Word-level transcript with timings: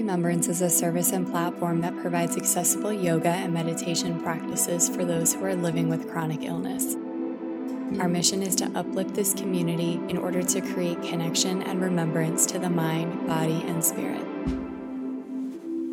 Remembrance 0.00 0.48
is 0.48 0.62
a 0.62 0.70
service 0.70 1.12
and 1.12 1.30
platform 1.30 1.82
that 1.82 1.94
provides 1.98 2.38
accessible 2.38 2.90
yoga 2.90 3.28
and 3.28 3.52
meditation 3.52 4.18
practices 4.22 4.88
for 4.88 5.04
those 5.04 5.34
who 5.34 5.44
are 5.44 5.54
living 5.54 5.90
with 5.90 6.10
chronic 6.10 6.42
illness. 6.42 6.96
Our 8.00 8.08
mission 8.08 8.42
is 8.42 8.56
to 8.56 8.72
uplift 8.74 9.14
this 9.14 9.34
community 9.34 10.00
in 10.08 10.16
order 10.16 10.42
to 10.42 10.62
create 10.62 11.02
connection 11.02 11.62
and 11.64 11.82
remembrance 11.82 12.46
to 12.46 12.58
the 12.58 12.70
mind, 12.70 13.26
body, 13.26 13.62
and 13.66 13.84
spirit. 13.84 14.24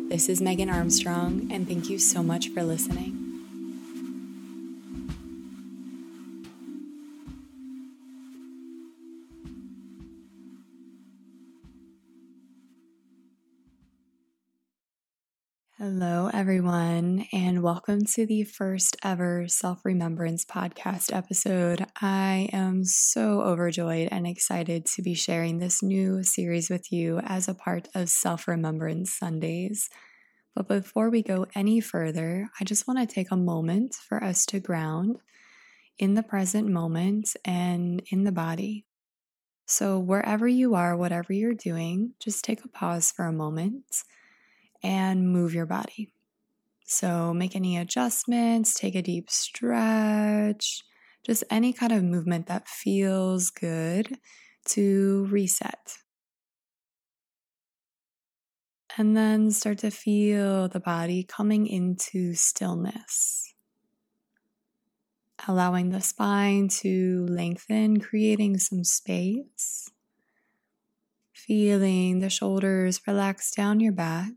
This 0.08 0.30
is 0.30 0.40
Megan 0.40 0.70
Armstrong, 0.70 1.46
and 1.52 1.68
thank 1.68 1.90
you 1.90 1.98
so 1.98 2.22
much 2.22 2.48
for 2.48 2.62
listening. 2.62 3.27
Welcome 17.68 18.02
to 18.02 18.24
the 18.24 18.44
first 18.44 18.96
ever 19.04 19.46
Self 19.46 19.84
Remembrance 19.84 20.42
podcast 20.42 21.14
episode. 21.14 21.84
I 22.00 22.48
am 22.50 22.82
so 22.82 23.42
overjoyed 23.42 24.08
and 24.10 24.26
excited 24.26 24.86
to 24.86 25.02
be 25.02 25.12
sharing 25.12 25.58
this 25.58 25.82
new 25.82 26.22
series 26.22 26.70
with 26.70 26.90
you 26.90 27.18
as 27.18 27.46
a 27.46 27.52
part 27.52 27.86
of 27.94 28.08
Self 28.08 28.48
Remembrance 28.48 29.12
Sundays. 29.12 29.90
But 30.56 30.66
before 30.66 31.10
we 31.10 31.22
go 31.22 31.44
any 31.54 31.78
further, 31.82 32.48
I 32.58 32.64
just 32.64 32.88
want 32.88 33.00
to 33.00 33.14
take 33.14 33.30
a 33.30 33.36
moment 33.36 33.96
for 33.96 34.24
us 34.24 34.46
to 34.46 34.60
ground 34.60 35.18
in 35.98 36.14
the 36.14 36.22
present 36.22 36.68
moment 36.70 37.36
and 37.44 38.02
in 38.10 38.24
the 38.24 38.32
body. 38.32 38.86
So, 39.66 39.98
wherever 39.98 40.48
you 40.48 40.74
are, 40.74 40.96
whatever 40.96 41.34
you're 41.34 41.52
doing, 41.52 42.14
just 42.18 42.46
take 42.46 42.64
a 42.64 42.68
pause 42.68 43.12
for 43.12 43.26
a 43.26 43.30
moment 43.30 44.04
and 44.82 45.30
move 45.30 45.52
your 45.52 45.66
body. 45.66 46.14
So, 46.90 47.34
make 47.34 47.54
any 47.54 47.76
adjustments, 47.76 48.72
take 48.72 48.94
a 48.94 49.02
deep 49.02 49.28
stretch, 49.28 50.82
just 51.22 51.44
any 51.50 51.74
kind 51.74 51.92
of 51.92 52.02
movement 52.02 52.46
that 52.46 52.66
feels 52.66 53.50
good 53.50 54.16
to 54.68 55.26
reset. 55.30 55.98
And 58.96 59.14
then 59.14 59.50
start 59.50 59.78
to 59.80 59.90
feel 59.90 60.66
the 60.68 60.80
body 60.80 61.24
coming 61.24 61.66
into 61.66 62.32
stillness, 62.32 63.52
allowing 65.46 65.90
the 65.90 66.00
spine 66.00 66.68
to 66.80 67.26
lengthen, 67.28 68.00
creating 68.00 68.56
some 68.56 68.82
space. 68.82 69.90
Feeling 71.34 72.20
the 72.20 72.30
shoulders 72.30 73.06
relax 73.06 73.50
down 73.50 73.78
your 73.78 73.92
back 73.92 74.32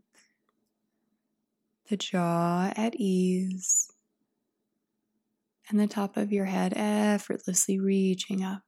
the 1.88 1.96
jaw 1.96 2.72
at 2.76 2.94
ease, 2.96 3.90
and 5.68 5.78
the 5.78 5.86
top 5.86 6.16
of 6.16 6.32
your 6.32 6.46
head 6.46 6.72
effortlessly 6.76 7.78
reaching 7.78 8.44
up. 8.44 8.62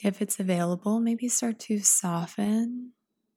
If 0.00 0.20
it's 0.20 0.38
available, 0.38 1.00
maybe 1.00 1.28
start 1.28 1.58
to 1.60 1.78
soften 1.78 2.92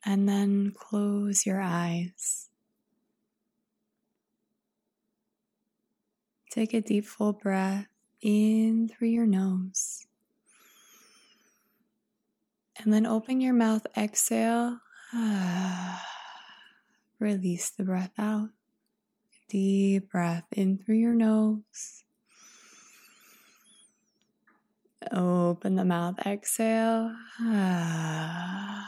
and 0.05 0.27
then 0.27 0.73
close 0.75 1.45
your 1.45 1.61
eyes. 1.61 2.49
Take 6.51 6.73
a 6.73 6.81
deep, 6.81 7.05
full 7.05 7.33
breath 7.33 7.87
in 8.21 8.89
through 8.89 9.09
your 9.09 9.27
nose. 9.27 10.07
And 12.79 12.93
then 12.93 13.05
open 13.05 13.41
your 13.41 13.53
mouth, 13.53 13.85
exhale. 13.95 14.79
Release 17.19 17.71
the 17.71 17.83
breath 17.83 18.13
out. 18.19 18.49
Deep 19.49 20.11
breath 20.11 20.45
in 20.51 20.77
through 20.77 20.97
your 20.97 21.15
nose. 21.15 22.03
Open 25.11 25.75
the 25.75 25.85
mouth, 25.85 26.19
exhale. 26.25 27.15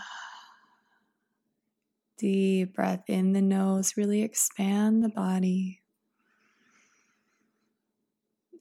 Deep 2.17 2.75
breath 2.75 3.03
in 3.07 3.33
the 3.33 3.41
nose, 3.41 3.95
really 3.95 4.21
expand 4.21 5.03
the 5.03 5.09
body. 5.09 5.81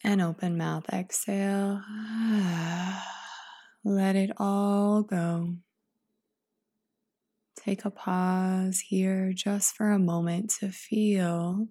And 0.04 0.22
open 0.22 0.56
mouth, 0.56 0.88
exhale. 0.92 1.82
Let 3.84 4.16
it 4.16 4.30
all 4.38 5.02
go. 5.02 5.56
Take 7.68 7.84
a 7.84 7.90
pause 7.90 8.80
here 8.80 9.30
just 9.34 9.76
for 9.76 9.90
a 9.90 9.98
moment 9.98 10.54
to 10.60 10.70
feel 10.70 11.68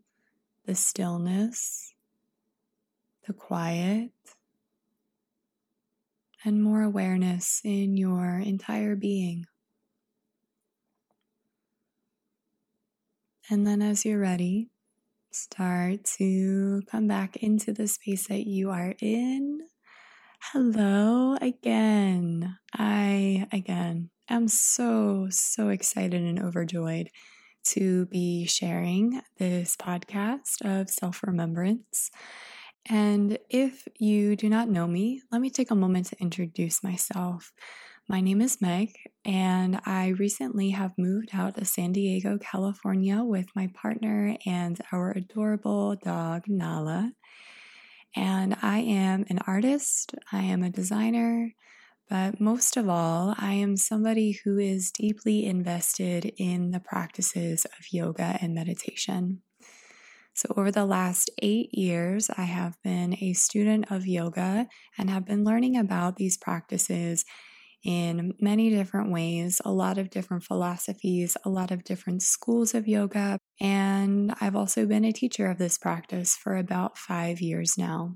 the 0.67 0.75
stillness, 0.75 1.95
the 3.25 3.33
quiet, 3.33 4.11
and 6.45 6.61
more 6.61 6.83
awareness 6.83 7.61
in 7.63 7.97
your 7.97 8.37
entire 8.37 8.95
being. 8.95 9.47
And 13.49 13.65
then, 13.65 13.81
as 13.81 14.05
you're 14.05 14.19
ready, 14.19 14.69
start 15.31 16.03
to 16.19 16.83
come 16.91 17.07
back 17.07 17.37
into 17.37 17.73
the 17.73 17.87
space 17.87 18.27
that 18.27 18.45
you 18.45 18.69
are 18.69 18.93
in. 19.01 19.61
Hello 20.53 21.37
again. 21.41 22.59
I, 22.71 23.47
again, 23.51 24.11
am 24.35 24.47
so, 24.47 25.27
so 25.29 25.69
excited 25.69 26.21
and 26.21 26.39
overjoyed 26.39 27.09
to 27.65 28.05
be 28.07 28.45
sharing 28.45 29.21
this 29.37 29.75
podcast 29.75 30.61
of 30.63 30.89
self 30.89 31.23
remembrance. 31.23 32.11
And 32.89 33.37
if 33.49 33.87
you 33.99 34.35
do 34.35 34.49
not 34.49 34.69
know 34.69 34.87
me, 34.87 35.21
let 35.31 35.41
me 35.41 35.49
take 35.49 35.71
a 35.71 35.75
moment 35.75 36.07
to 36.07 36.21
introduce 36.21 36.83
myself. 36.83 37.51
My 38.07 38.21
name 38.21 38.39
is 38.39 38.61
Meg, 38.61 38.93
and 39.25 39.81
I 39.85 40.09
recently 40.17 40.69
have 40.69 40.97
moved 40.97 41.31
out 41.33 41.57
to 41.57 41.65
San 41.65 41.91
Diego, 41.91 42.37
California 42.37 43.21
with 43.21 43.47
my 43.53 43.67
partner 43.73 44.37
and 44.45 44.79
our 44.93 45.11
adorable 45.11 45.97
dog, 45.97 46.43
Nala. 46.47 47.11
And 48.15 48.55
I 48.61 48.79
am 48.79 49.25
an 49.29 49.39
artist, 49.45 50.15
I 50.31 50.43
am 50.43 50.63
a 50.63 50.69
designer, 50.69 51.53
but 52.09 52.39
most 52.39 52.77
of 52.77 52.87
all, 52.87 53.35
I 53.37 53.53
am 53.53 53.75
somebody 53.75 54.39
who 54.43 54.57
is 54.57 54.91
deeply 54.91 55.45
invested 55.45 56.31
in 56.37 56.71
the 56.71 56.79
practices 56.79 57.65
of 57.65 57.91
yoga 57.91 58.37
and 58.41 58.53
meditation. 58.53 59.41
So, 60.33 60.53
over 60.55 60.71
the 60.71 60.85
last 60.85 61.31
eight 61.41 61.73
years, 61.73 62.29
I 62.37 62.43
have 62.43 62.77
been 62.83 63.15
a 63.19 63.33
student 63.33 63.91
of 63.91 64.05
yoga 64.05 64.67
and 64.97 65.09
have 65.09 65.25
been 65.25 65.43
learning 65.43 65.77
about 65.77 66.15
these 66.15 66.37
practices 66.37 67.25
in 67.83 68.33
many 68.39 68.69
different 68.69 69.11
ways, 69.11 69.61
a 69.65 69.71
lot 69.71 69.97
of 69.97 70.09
different 70.09 70.43
philosophies, 70.43 71.37
a 71.43 71.49
lot 71.49 71.71
of 71.71 71.83
different 71.83 72.21
schools 72.21 72.75
of 72.75 72.87
yoga. 72.87 73.39
And 73.59 74.33
I've 74.39 74.55
also 74.55 74.85
been 74.85 75.05
a 75.05 75.11
teacher 75.11 75.49
of 75.49 75.57
this 75.57 75.77
practice 75.77 76.35
for 76.35 76.55
about 76.55 76.97
five 76.97 77.41
years 77.41 77.77
now. 77.77 78.15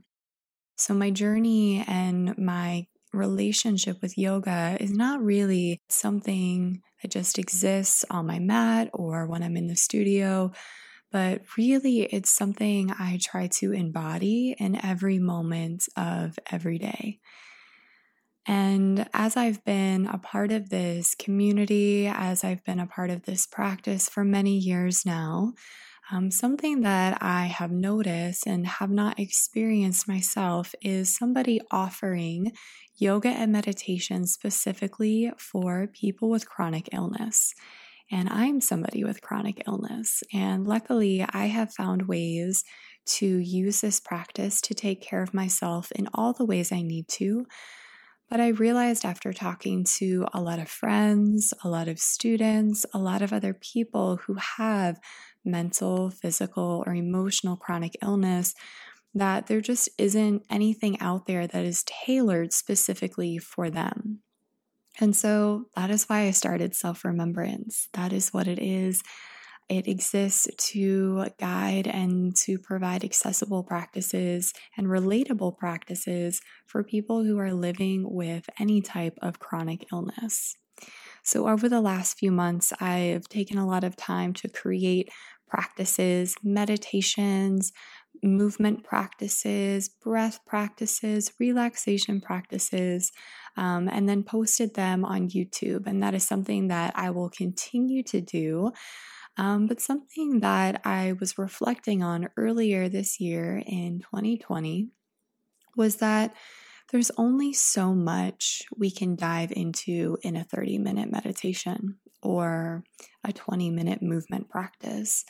So, 0.78 0.94
my 0.94 1.10
journey 1.10 1.84
and 1.88 2.38
my 2.38 2.86
relationship 3.14 4.02
with 4.02 4.18
yoga 4.18 4.78
is 4.80 4.92
not 4.92 5.22
really 5.22 5.80
something 5.90 6.82
that 7.02 7.12
just 7.12 7.40
exists 7.40 8.06
on 8.10 8.28
my 8.28 8.40
mat 8.40 8.90
or 8.94 9.28
when 9.28 9.44
I'm 9.44 9.58
in 9.58 9.68
the 9.68 9.76
studio, 9.76 10.52
but 11.12 11.42
really 11.58 12.04
it's 12.04 12.32
something 12.32 12.92
I 12.92 13.20
try 13.22 13.48
to 13.60 13.74
embody 13.74 14.56
in 14.58 14.84
every 14.84 15.20
moment 15.20 15.84
of 15.98 16.38
every 16.52 16.78
day. 16.78 17.20
And 18.48 19.08
as 19.14 19.38
I've 19.38 19.64
been 19.64 20.08
a 20.08 20.18
part 20.18 20.52
of 20.52 20.70
this 20.70 21.14
community, 21.16 22.08
as 22.08 22.44
I've 22.44 22.64
been 22.64 22.80
a 22.80 22.88
part 22.88 23.12
of 23.12 23.24
this 23.24 23.46
practice 23.46 24.10
for 24.10 24.24
many 24.24 24.58
years 24.58 25.06
now, 25.06 25.54
um, 26.12 26.30
something 26.30 26.82
that 26.82 27.18
I 27.22 27.46
have 27.46 27.72
noticed 27.72 28.46
and 28.46 28.68
have 28.68 28.90
not 28.90 29.20
experienced 29.20 30.08
myself 30.08 30.76
is 30.82 31.16
somebody 31.16 31.62
offering 31.72 32.52
yoga 32.98 33.30
and 33.30 33.52
meditation 33.52 34.26
specifically 34.28 35.32
for 35.38 35.88
people 35.88 36.30
with 36.30 36.50
chronic 36.50 36.90
illness. 36.92 37.54
And 38.12 38.28
I'm 38.30 38.60
somebody 38.60 39.06
with 39.06 39.22
chronic 39.22 39.64
illness. 39.66 40.22
And 40.34 40.68
luckily, 40.68 41.26
I 41.32 41.46
have 41.46 41.74
found 41.74 42.10
ways 42.10 42.66
to 43.06 43.26
use 43.26 43.80
this 43.80 44.02
practice 44.02 44.60
to 44.62 44.74
take 44.74 45.02
care 45.02 45.24
of 45.24 45.34
myself 45.34 45.94
in 45.94 46.10
all 46.14 46.34
the 46.34 46.46
ways 46.46 46.74
I 46.74 46.82
need 46.82 47.08
to. 47.10 47.46
But 48.30 48.40
I 48.40 48.50
realized 48.50 49.06
after 49.06 49.34
talking 49.34 49.86
to 49.98 50.26
a 50.34 50.42
lot 50.42 50.60
of 50.60 50.70
friends, 50.70 51.54
a 51.64 51.70
lot 51.70 51.88
of 51.88 52.00
students, 52.00 52.86
a 52.94 52.98
lot 52.98 53.22
of 53.22 53.34
other 53.34 53.54
people 53.54 54.18
who 54.18 54.36
have 54.36 55.00
mental, 55.44 56.10
physical, 56.10 56.84
or 56.86 56.94
emotional 56.94 57.58
chronic 57.58 57.96
illness 58.02 58.54
that 59.14 59.48
there 59.48 59.62
just 59.62 59.90
isn't 59.98 60.44
anything 60.50 61.00
out 61.00 61.26
there 61.26 61.46
that 61.48 61.66
is 61.66 61.84
tailored 61.84 62.54
specifically 62.54 63.38
for 63.38 63.70
them. 63.70 64.20
And 65.00 65.16
so 65.16 65.66
that 65.76 65.90
is 65.90 66.06
why 66.06 66.22
I 66.22 66.32
started 66.32 66.76
self 66.76 67.04
remembrance. 67.04 67.90
That 67.94 68.14
is 68.14 68.34
what 68.34 68.48
it 68.48 68.60
is. 68.60 69.02
It 69.70 69.88
exists 69.88 70.48
to 70.72 71.28
guide 71.40 71.88
and 71.88 72.36
to 72.38 72.60
provide 72.60 73.06
accessible 73.06 73.64
practices 73.64 74.54
and 74.76 74.88
relatable 74.88 75.58
practices 75.58 76.42
for 76.66 76.84
people 76.84 77.24
who 77.24 77.40
are 77.40 77.54
living 77.54 78.04
with 78.06 78.50
any 78.60 78.82
type 78.82 79.18
of 79.22 79.40
chronic 79.40 79.88
illness. 79.94 80.58
So, 81.24 81.48
over 81.48 81.70
the 81.70 81.82
last 81.82 82.18
few 82.18 82.32
months, 82.32 82.74
I've 82.80 83.28
taken 83.30 83.58
a 83.58 83.68
lot 83.68 83.84
of 83.84 83.96
time 83.96 84.34
to 84.36 84.50
create 84.50 85.10
practices, 85.48 86.36
meditations, 86.44 87.74
movement 88.24 88.84
practices, 88.84 89.90
breath 89.90 90.40
practices, 90.46 91.32
relaxation 91.40 92.22
practices, 92.22 93.12
um, 93.58 93.90
and 93.90 94.08
then 94.08 94.24
posted 94.24 94.76
them 94.76 95.04
on 95.04 95.30
YouTube. 95.30 95.88
And 95.88 96.02
that 96.04 96.14
is 96.14 96.24
something 96.24 96.68
that 96.70 96.94
I 96.96 97.10
will 97.10 97.30
continue 97.30 98.04
to 98.04 98.22
do. 98.22 98.72
Um, 99.38 99.68
but 99.68 99.82
something 99.82 100.42
that 100.42 100.82
I 100.86 101.14
was 101.20 101.38
reflecting 101.38 102.04
on 102.04 102.30
earlier 102.38 102.90
this 102.90 103.20
year 103.20 103.64
in 103.66 104.00
2020 104.02 104.90
was 105.76 105.98
that 105.98 106.36
there's 106.92 107.12
only 107.18 107.54
so 107.54 107.94
much 107.94 108.64
we 108.78 108.92
can 108.92 109.16
dive 109.16 109.52
into 109.52 110.18
in 110.22 110.36
a 110.36 110.44
30 110.44 110.78
minute 110.78 111.12
meditation 111.12 111.98
or 112.22 112.84
a 113.24 113.32
20 113.32 113.70
minute 113.70 114.02
movement 114.02 114.50
practice. 114.50 115.26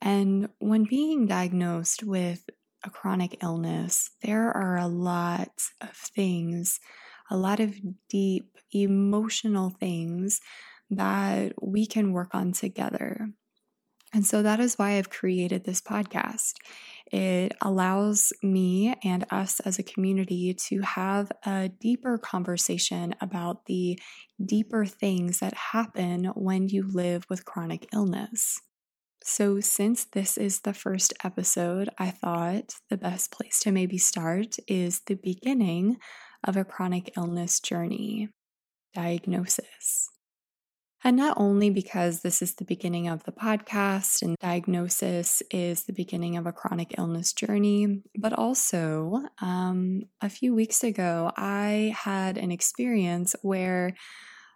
And 0.00 0.48
when 0.58 0.84
being 0.84 1.26
diagnosed 1.26 2.02
with 2.02 2.44
a 2.84 2.90
chronic 2.90 3.42
illness, 3.42 4.10
there 4.22 4.50
are 4.50 4.76
a 4.76 4.88
lot 4.88 5.52
of 5.80 5.90
things, 5.90 6.80
a 7.30 7.36
lot 7.36 7.60
of 7.60 7.74
deep 8.10 8.56
emotional 8.72 9.70
things 9.70 10.40
that 10.90 11.52
we 11.60 11.86
can 11.86 12.12
work 12.12 12.34
on 12.34 12.52
together. 12.52 13.28
And 14.12 14.24
so 14.24 14.42
that 14.42 14.60
is 14.60 14.76
why 14.76 14.92
I've 14.92 15.10
created 15.10 15.64
this 15.64 15.80
podcast. 15.80 16.54
It 17.12 17.52
allows 17.62 18.32
me 18.42 18.94
and 19.04 19.24
us 19.30 19.60
as 19.60 19.78
a 19.78 19.84
community 19.84 20.54
to 20.68 20.80
have 20.80 21.30
a 21.44 21.68
deeper 21.68 22.18
conversation 22.18 23.14
about 23.20 23.66
the 23.66 23.98
deeper 24.44 24.84
things 24.84 25.38
that 25.38 25.54
happen 25.54 26.26
when 26.34 26.68
you 26.68 26.86
live 26.86 27.24
with 27.30 27.44
chronic 27.44 27.88
illness. 27.92 28.60
So, 29.22 29.60
since 29.60 30.04
this 30.04 30.36
is 30.36 30.60
the 30.60 30.74
first 30.74 31.12
episode, 31.24 31.88
I 31.98 32.10
thought 32.10 32.74
the 32.90 32.96
best 32.96 33.32
place 33.32 33.58
to 33.60 33.72
maybe 33.72 33.98
start 33.98 34.56
is 34.68 35.00
the 35.00 35.16
beginning 35.16 35.96
of 36.44 36.56
a 36.56 36.64
chronic 36.64 37.12
illness 37.16 37.58
journey 37.58 38.28
diagnosis. 38.94 40.08
And 41.06 41.16
not 41.16 41.36
only 41.36 41.70
because 41.70 42.22
this 42.22 42.42
is 42.42 42.54
the 42.54 42.64
beginning 42.64 43.06
of 43.06 43.22
the 43.22 43.30
podcast 43.30 44.22
and 44.22 44.36
diagnosis 44.40 45.40
is 45.52 45.84
the 45.84 45.92
beginning 45.92 46.36
of 46.36 46.46
a 46.46 46.52
chronic 46.52 46.96
illness 46.98 47.32
journey, 47.32 48.02
but 48.18 48.32
also 48.32 49.22
um, 49.40 50.02
a 50.20 50.28
few 50.28 50.52
weeks 50.52 50.82
ago, 50.82 51.30
I 51.36 51.94
had 51.96 52.36
an 52.36 52.50
experience 52.50 53.36
where 53.42 53.94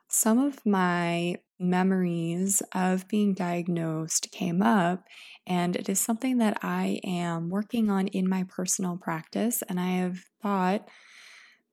some 0.08 0.40
of 0.40 0.66
my 0.66 1.36
memories 1.60 2.62
of 2.74 3.06
being 3.06 3.32
diagnosed 3.32 4.32
came 4.32 4.60
up, 4.60 5.04
and 5.46 5.76
it 5.76 5.88
is 5.88 6.00
something 6.00 6.38
that 6.38 6.58
I 6.64 6.98
am 7.04 7.48
working 7.48 7.90
on 7.90 8.08
in 8.08 8.28
my 8.28 8.42
personal 8.42 8.96
practice. 8.96 9.62
And 9.68 9.78
I 9.78 9.98
have 9.98 10.18
thought 10.42 10.88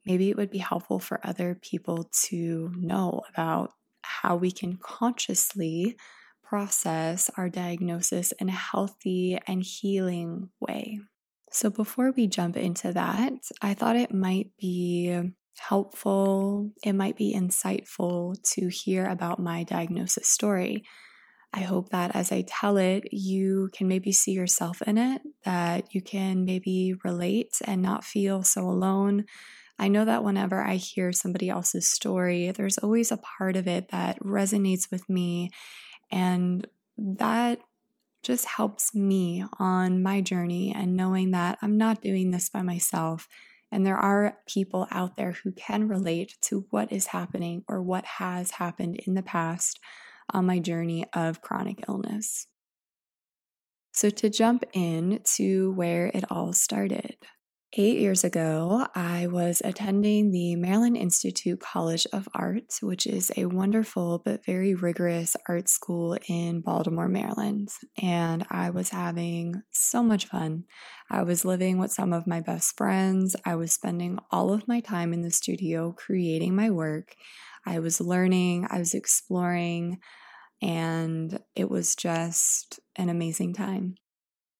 maybe 0.05 0.29
it 0.29 0.37
would 0.37 0.51
be 0.51 0.59
helpful 0.59 0.99
for 0.99 1.19
other 1.25 1.55
people 1.55 2.11
to 2.25 2.71
know 2.77 3.23
about 3.33 3.71
how 4.07 4.35
we 4.35 4.51
can 4.51 4.77
consciously 4.77 5.97
process 6.43 7.29
our 7.37 7.49
diagnosis 7.49 8.31
in 8.39 8.49
a 8.49 8.53
healthy 8.53 9.37
and 9.47 9.63
healing 9.63 10.49
way. 10.59 10.99
So, 11.51 11.69
before 11.69 12.11
we 12.11 12.27
jump 12.27 12.57
into 12.57 12.93
that, 12.93 13.33
I 13.61 13.73
thought 13.73 13.95
it 13.95 14.13
might 14.13 14.51
be 14.59 15.17
helpful, 15.59 16.71
it 16.83 16.93
might 16.93 17.17
be 17.17 17.33
insightful 17.33 18.35
to 18.53 18.67
hear 18.67 19.07
about 19.07 19.39
my 19.39 19.63
diagnosis 19.63 20.27
story. 20.27 20.83
I 21.53 21.61
hope 21.61 21.89
that 21.89 22.15
as 22.15 22.31
I 22.31 22.43
tell 22.47 22.77
it, 22.77 23.05
you 23.11 23.69
can 23.73 23.87
maybe 23.87 24.11
see 24.11 24.31
yourself 24.31 24.81
in 24.83 24.97
it, 24.97 25.21
that 25.45 25.93
you 25.95 26.01
can 26.01 26.45
maybe 26.45 26.95
relate 27.03 27.55
and 27.65 27.81
not 27.81 28.03
feel 28.03 28.43
so 28.43 28.61
alone, 28.61 29.25
I 29.79 29.87
know 29.87 30.05
that 30.05 30.23
whenever 30.23 30.61
I 30.61 30.75
hear 30.75 31.11
somebody 31.11 31.49
else's 31.49 31.87
story, 31.87 32.51
there's 32.51 32.77
always 32.79 33.11
a 33.11 33.17
part 33.17 33.55
of 33.55 33.67
it 33.67 33.89
that 33.89 34.19
resonates 34.19 34.89
with 34.89 35.07
me. 35.09 35.51
And 36.11 36.65
that 36.97 37.59
just 38.23 38.45
helps 38.45 38.95
me 38.95 39.45
on 39.59 40.01
my 40.01 40.21
journey 40.21 40.73
and 40.75 40.95
knowing 40.95 41.31
that 41.31 41.59
I'm 41.61 41.77
not 41.77 42.01
doing 42.01 42.31
this 42.31 42.49
by 42.49 42.61
myself. 42.61 43.27
And 43.71 43.85
there 43.85 43.97
are 43.97 44.37
people 44.47 44.87
out 44.91 45.15
there 45.15 45.33
who 45.43 45.51
can 45.51 45.87
relate 45.87 46.37
to 46.43 46.65
what 46.71 46.91
is 46.91 47.07
happening 47.07 47.63
or 47.67 47.81
what 47.81 48.05
has 48.05 48.51
happened 48.51 48.97
in 49.05 49.13
the 49.13 49.21
past 49.21 49.79
on 50.33 50.45
my 50.45 50.59
journey 50.59 51.05
of 51.13 51.41
chronic 51.41 51.83
illness. 51.87 52.47
So, 53.91 54.09
to 54.09 54.29
jump 54.29 54.63
in 54.73 55.21
to 55.35 55.71
where 55.71 56.07
it 56.13 56.23
all 56.29 56.53
started. 56.53 57.17
Eight 57.73 57.99
years 57.99 58.23
ago, 58.23 58.87
I 58.95 59.27
was 59.27 59.61
attending 59.61 60.31
the 60.31 60.55
Maryland 60.55 60.95
Institute 60.95 61.59
College 61.59 62.07
of 62.13 62.29
Art, 62.33 62.75
which 62.81 63.05
is 63.05 63.29
a 63.35 63.47
wonderful 63.47 64.21
but 64.23 64.45
very 64.45 64.73
rigorous 64.73 65.35
art 65.49 65.67
school 65.67 66.17
in 66.29 66.61
Baltimore, 66.61 67.09
Maryland. 67.09 67.67
And 68.01 68.45
I 68.49 68.69
was 68.69 68.89
having 68.89 69.63
so 69.71 70.01
much 70.01 70.27
fun. 70.27 70.63
I 71.11 71.23
was 71.23 71.43
living 71.43 71.77
with 71.77 71.91
some 71.91 72.13
of 72.13 72.25
my 72.25 72.39
best 72.39 72.77
friends. 72.77 73.35
I 73.45 73.55
was 73.55 73.73
spending 73.73 74.17
all 74.31 74.53
of 74.53 74.69
my 74.69 74.79
time 74.79 75.11
in 75.11 75.21
the 75.21 75.29
studio 75.29 75.91
creating 75.91 76.55
my 76.55 76.69
work. 76.69 77.15
I 77.65 77.79
was 77.79 77.99
learning, 77.99 78.65
I 78.69 78.79
was 78.79 78.93
exploring, 78.93 79.99
and 80.61 81.37
it 81.53 81.69
was 81.69 81.97
just 81.97 82.79
an 82.95 83.09
amazing 83.09 83.53
time. 83.53 83.95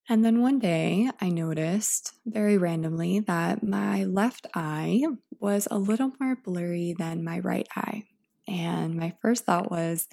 And 0.10 0.24
then 0.24 0.42
one 0.42 0.60
day 0.60 1.10
I 1.20 1.30
noticed 1.30 2.14
very 2.26 2.58
randomly 2.58 3.20
that 3.22 3.62
my 3.62 4.06
left 4.06 4.48
eye 4.54 5.04
was 5.40 5.68
a 5.70 5.78
little 5.78 6.14
more 6.20 6.36
blurry 6.36 6.96
than 6.98 7.26
my 7.26 7.40
right 7.40 7.68
eye. 7.76 8.04
And 8.48 8.96
my 8.96 9.14
first 9.22 9.46
thought 9.46 9.70
was, 9.70 10.08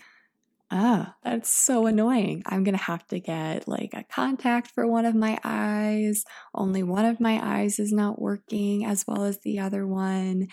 oh, 0.73 1.07
that's 1.23 1.49
so 1.49 1.87
annoying. 1.87 2.43
I'm 2.47 2.65
going 2.65 2.77
to 2.77 2.83
have 2.85 3.07
to 3.09 3.21
get 3.21 3.69
like 3.69 3.91
a 3.95 4.03
contact 4.03 4.73
for 4.73 4.87
one 4.89 5.05
of 5.05 5.15
my 5.15 5.39
eyes. 5.45 6.25
Only 6.53 6.83
one 6.83 7.05
of 7.05 7.21
my 7.21 7.41
eyes 7.41 7.79
is 7.79 7.93
not 7.93 8.21
working 8.21 8.85
as 8.85 9.05
well 9.07 9.23
as 9.23 9.39
the 9.41 9.61
other 9.61 9.87
one. 9.87 10.49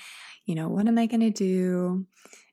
You 0.46 0.54
know, 0.54 0.70
what 0.70 0.88
am 0.88 1.00
I 1.00 1.08
going 1.08 1.22
to 1.22 1.32
do? 1.32 2.06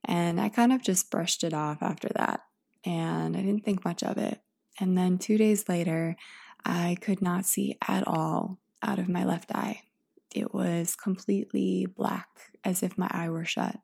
And 0.06 0.40
I 0.40 0.48
kind 0.48 0.72
of 0.72 0.82
just 0.82 1.10
brushed 1.10 1.44
it 1.44 1.52
off 1.52 1.82
after 1.82 2.08
that. 2.16 2.40
And 2.86 3.36
I 3.36 3.40
didn't 3.40 3.66
think 3.66 3.84
much 3.84 4.02
of 4.02 4.16
it. 4.16 4.40
And 4.80 4.96
then 4.96 5.18
two 5.18 5.36
days 5.36 5.68
later, 5.68 6.16
I 6.64 6.96
could 7.00 7.22
not 7.22 7.46
see 7.46 7.76
at 7.86 8.06
all 8.06 8.58
out 8.82 8.98
of 8.98 9.08
my 9.08 9.24
left 9.24 9.52
eye. 9.54 9.82
It 10.34 10.52
was 10.54 10.94
completely 10.94 11.86
black, 11.86 12.28
as 12.64 12.82
if 12.82 12.98
my 12.98 13.08
eye 13.10 13.30
were 13.30 13.44
shut. 13.44 13.76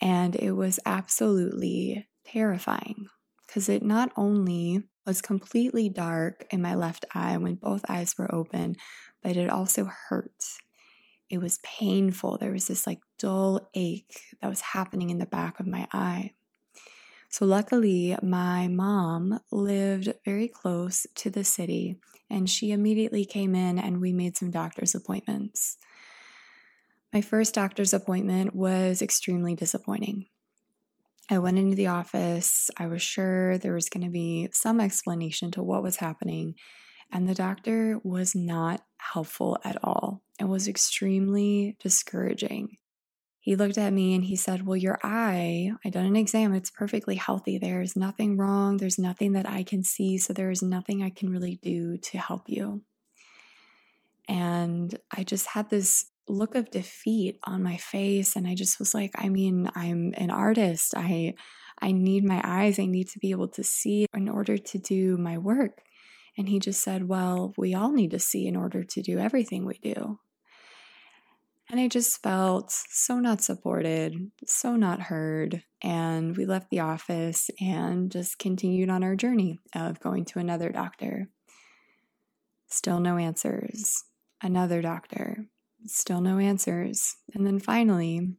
And 0.00 0.34
it 0.36 0.52
was 0.52 0.80
absolutely 0.86 2.08
terrifying 2.24 3.08
because 3.46 3.68
it 3.68 3.82
not 3.82 4.10
only 4.16 4.82
was 5.06 5.20
completely 5.20 5.88
dark 5.88 6.46
in 6.50 6.62
my 6.62 6.74
left 6.74 7.04
eye 7.14 7.36
when 7.36 7.54
both 7.56 7.84
eyes 7.88 8.16
were 8.16 8.34
open, 8.34 8.76
but 9.22 9.36
it 9.36 9.50
also 9.50 9.84
hurt. 10.08 10.32
It 11.30 11.38
was 11.38 11.58
painful. 11.62 12.38
There 12.38 12.52
was 12.52 12.66
this 12.66 12.86
like 12.86 13.00
dull 13.18 13.68
ache 13.74 14.20
that 14.40 14.48
was 14.48 14.60
happening 14.60 15.10
in 15.10 15.18
the 15.18 15.26
back 15.26 15.60
of 15.60 15.66
my 15.66 15.86
eye. 15.92 16.32
So, 17.34 17.46
luckily, 17.46 18.16
my 18.22 18.68
mom 18.68 19.40
lived 19.50 20.14
very 20.24 20.46
close 20.46 21.04
to 21.16 21.30
the 21.30 21.42
city, 21.42 21.96
and 22.30 22.48
she 22.48 22.70
immediately 22.70 23.24
came 23.24 23.56
in 23.56 23.76
and 23.76 24.00
we 24.00 24.12
made 24.12 24.36
some 24.36 24.52
doctor's 24.52 24.94
appointments. 24.94 25.76
My 27.12 27.22
first 27.22 27.52
doctor's 27.52 27.92
appointment 27.92 28.54
was 28.54 29.02
extremely 29.02 29.56
disappointing. 29.56 30.26
I 31.28 31.40
went 31.40 31.58
into 31.58 31.74
the 31.74 31.88
office. 31.88 32.70
I 32.76 32.86
was 32.86 33.02
sure 33.02 33.58
there 33.58 33.74
was 33.74 33.88
going 33.88 34.04
to 34.04 34.12
be 34.12 34.48
some 34.52 34.80
explanation 34.80 35.50
to 35.50 35.62
what 35.64 35.82
was 35.82 35.96
happening, 35.96 36.54
and 37.10 37.28
the 37.28 37.34
doctor 37.34 37.98
was 38.04 38.36
not 38.36 38.82
helpful 38.98 39.58
at 39.64 39.82
all 39.82 40.22
It 40.38 40.44
was 40.44 40.68
extremely 40.68 41.76
discouraging. 41.80 42.76
He 43.44 43.56
looked 43.56 43.76
at 43.76 43.92
me 43.92 44.14
and 44.14 44.24
he 44.24 44.36
said, 44.36 44.66
Well, 44.66 44.74
your 44.74 44.98
eye, 45.02 45.70
I 45.84 45.90
done 45.90 46.06
an 46.06 46.16
exam. 46.16 46.54
It's 46.54 46.70
perfectly 46.70 47.16
healthy. 47.16 47.58
There's 47.58 47.94
nothing 47.94 48.38
wrong. 48.38 48.78
There's 48.78 48.98
nothing 48.98 49.32
that 49.32 49.46
I 49.46 49.64
can 49.64 49.84
see. 49.84 50.16
So 50.16 50.32
there 50.32 50.50
is 50.50 50.62
nothing 50.62 51.02
I 51.02 51.10
can 51.10 51.28
really 51.28 51.56
do 51.62 51.98
to 51.98 52.16
help 52.16 52.44
you. 52.48 52.80
And 54.26 54.98
I 55.14 55.24
just 55.24 55.48
had 55.48 55.68
this 55.68 56.06
look 56.26 56.54
of 56.54 56.70
defeat 56.70 57.38
on 57.44 57.62
my 57.62 57.76
face 57.76 58.34
and 58.34 58.46
I 58.46 58.54
just 58.54 58.78
was 58.78 58.94
like, 58.94 59.10
I 59.14 59.28
mean, 59.28 59.68
I'm 59.74 60.14
an 60.16 60.30
artist. 60.30 60.94
I 60.96 61.34
I 61.82 61.92
need 61.92 62.24
my 62.24 62.40
eyes. 62.42 62.78
I 62.78 62.86
need 62.86 63.10
to 63.10 63.18
be 63.18 63.30
able 63.30 63.48
to 63.48 63.62
see 63.62 64.06
in 64.14 64.30
order 64.30 64.56
to 64.56 64.78
do 64.78 65.18
my 65.18 65.36
work. 65.36 65.82
And 66.38 66.48
he 66.48 66.60
just 66.60 66.80
said, 66.80 67.08
Well, 67.08 67.52
we 67.58 67.74
all 67.74 67.92
need 67.92 68.12
to 68.12 68.18
see 68.18 68.46
in 68.46 68.56
order 68.56 68.84
to 68.84 69.02
do 69.02 69.18
everything 69.18 69.66
we 69.66 69.78
do. 69.82 70.18
And 71.70 71.80
I 71.80 71.88
just 71.88 72.22
felt 72.22 72.70
so 72.70 73.18
not 73.18 73.40
supported, 73.40 74.30
so 74.46 74.76
not 74.76 75.00
heard. 75.02 75.62
And 75.82 76.36
we 76.36 76.44
left 76.44 76.70
the 76.70 76.80
office 76.80 77.50
and 77.60 78.12
just 78.12 78.38
continued 78.38 78.90
on 78.90 79.02
our 79.02 79.16
journey 79.16 79.58
of 79.74 80.00
going 80.00 80.26
to 80.26 80.38
another 80.38 80.70
doctor. 80.70 81.28
Still 82.68 83.00
no 83.00 83.16
answers. 83.16 84.04
Another 84.42 84.82
doctor. 84.82 85.46
Still 85.86 86.20
no 86.20 86.38
answers. 86.38 87.16
And 87.34 87.46
then 87.46 87.58
finally, 87.58 88.36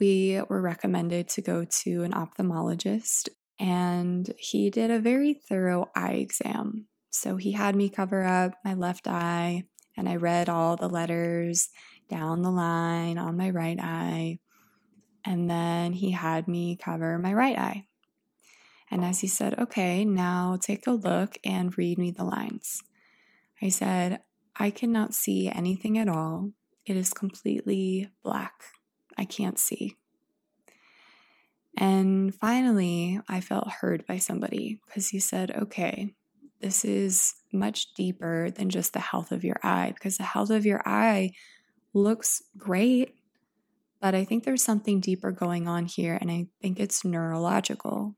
we 0.00 0.40
were 0.48 0.60
recommended 0.60 1.28
to 1.30 1.42
go 1.42 1.64
to 1.82 2.02
an 2.02 2.12
ophthalmologist, 2.12 3.28
and 3.58 4.32
he 4.38 4.70
did 4.70 4.90
a 4.90 5.00
very 5.00 5.34
thorough 5.34 5.90
eye 5.96 6.14
exam. 6.14 6.86
So 7.10 7.36
he 7.36 7.52
had 7.52 7.74
me 7.74 7.88
cover 7.88 8.22
up 8.22 8.52
my 8.64 8.74
left 8.74 9.08
eye, 9.08 9.64
and 9.96 10.08
I 10.08 10.16
read 10.16 10.48
all 10.48 10.76
the 10.76 10.88
letters 10.88 11.68
down 12.08 12.42
the 12.42 12.50
line 12.50 13.18
on 13.18 13.36
my 13.36 13.50
right 13.50 13.78
eye. 13.80 14.38
And 15.24 15.50
then 15.50 15.92
he 15.92 16.10
had 16.10 16.48
me 16.48 16.76
cover 16.76 17.18
my 17.18 17.32
right 17.32 17.58
eye. 17.58 17.86
And 18.90 19.04
as 19.04 19.20
he 19.20 19.26
said, 19.26 19.58
okay, 19.58 20.04
now 20.04 20.58
take 20.60 20.86
a 20.86 20.92
look 20.92 21.36
and 21.44 21.76
read 21.76 21.98
me 21.98 22.10
the 22.10 22.24
lines. 22.24 22.82
I 23.60 23.68
said, 23.68 24.20
I 24.56 24.70
cannot 24.70 25.14
see 25.14 25.48
anything 25.48 25.98
at 25.98 26.08
all. 26.08 26.52
It 26.86 26.96
is 26.96 27.12
completely 27.12 28.10
black. 28.22 28.64
I 29.16 29.24
can't 29.24 29.58
see. 29.58 29.96
And 31.76 32.34
finally, 32.34 33.20
I 33.28 33.40
felt 33.40 33.70
heard 33.70 34.06
by 34.06 34.18
somebody 34.18 34.80
because 34.86 35.08
he 35.08 35.20
said, 35.20 35.50
okay, 35.50 36.14
this 36.60 36.84
is 36.84 37.34
much 37.52 37.94
deeper 37.94 38.50
than 38.50 38.68
just 38.68 38.92
the 38.92 39.00
health 39.00 39.30
of 39.30 39.44
your 39.44 39.60
eye 39.62 39.92
because 39.94 40.16
the 40.16 40.24
health 40.24 40.50
of 40.50 40.66
your 40.66 40.82
eye 40.84 41.30
looks 41.94 42.42
great, 42.56 43.14
but 44.00 44.14
I 44.14 44.24
think 44.24 44.44
there's 44.44 44.62
something 44.62 45.00
deeper 45.00 45.32
going 45.32 45.66
on 45.66 45.86
here, 45.86 46.18
and 46.20 46.30
I 46.30 46.46
think 46.62 46.78
it's 46.78 47.04
neurological. 47.04 48.14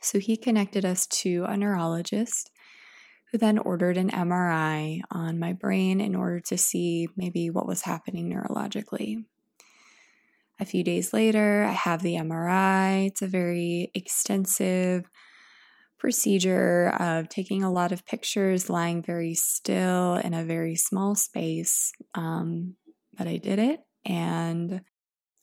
So 0.00 0.18
he 0.18 0.36
connected 0.36 0.84
us 0.84 1.06
to 1.08 1.44
a 1.46 1.56
neurologist 1.56 2.50
who 3.30 3.38
then 3.38 3.58
ordered 3.58 3.96
an 3.96 4.10
MRI 4.10 5.02
on 5.10 5.38
my 5.38 5.52
brain 5.52 6.00
in 6.00 6.14
order 6.14 6.40
to 6.40 6.58
see 6.58 7.08
maybe 7.16 7.50
what 7.50 7.66
was 7.66 7.82
happening 7.82 8.28
neurologically. 8.28 9.24
A 10.58 10.64
few 10.64 10.82
days 10.82 11.12
later, 11.12 11.64
I 11.64 11.72
have 11.72 12.02
the 12.02 12.16
MRI. 12.16 13.06
It's 13.06 13.22
a 13.22 13.26
very 13.26 13.90
extensive 13.94 15.08
procedure 16.00 16.88
of 16.98 17.28
taking 17.28 17.62
a 17.62 17.70
lot 17.70 17.92
of 17.92 18.06
pictures, 18.06 18.70
lying 18.70 19.02
very 19.02 19.34
still 19.34 20.16
in 20.16 20.34
a 20.34 20.44
very 20.44 20.74
small 20.74 21.14
space. 21.14 21.92
Um, 22.14 22.74
but 23.16 23.28
I 23.28 23.36
did 23.36 23.58
it, 23.58 23.80
and 24.04 24.80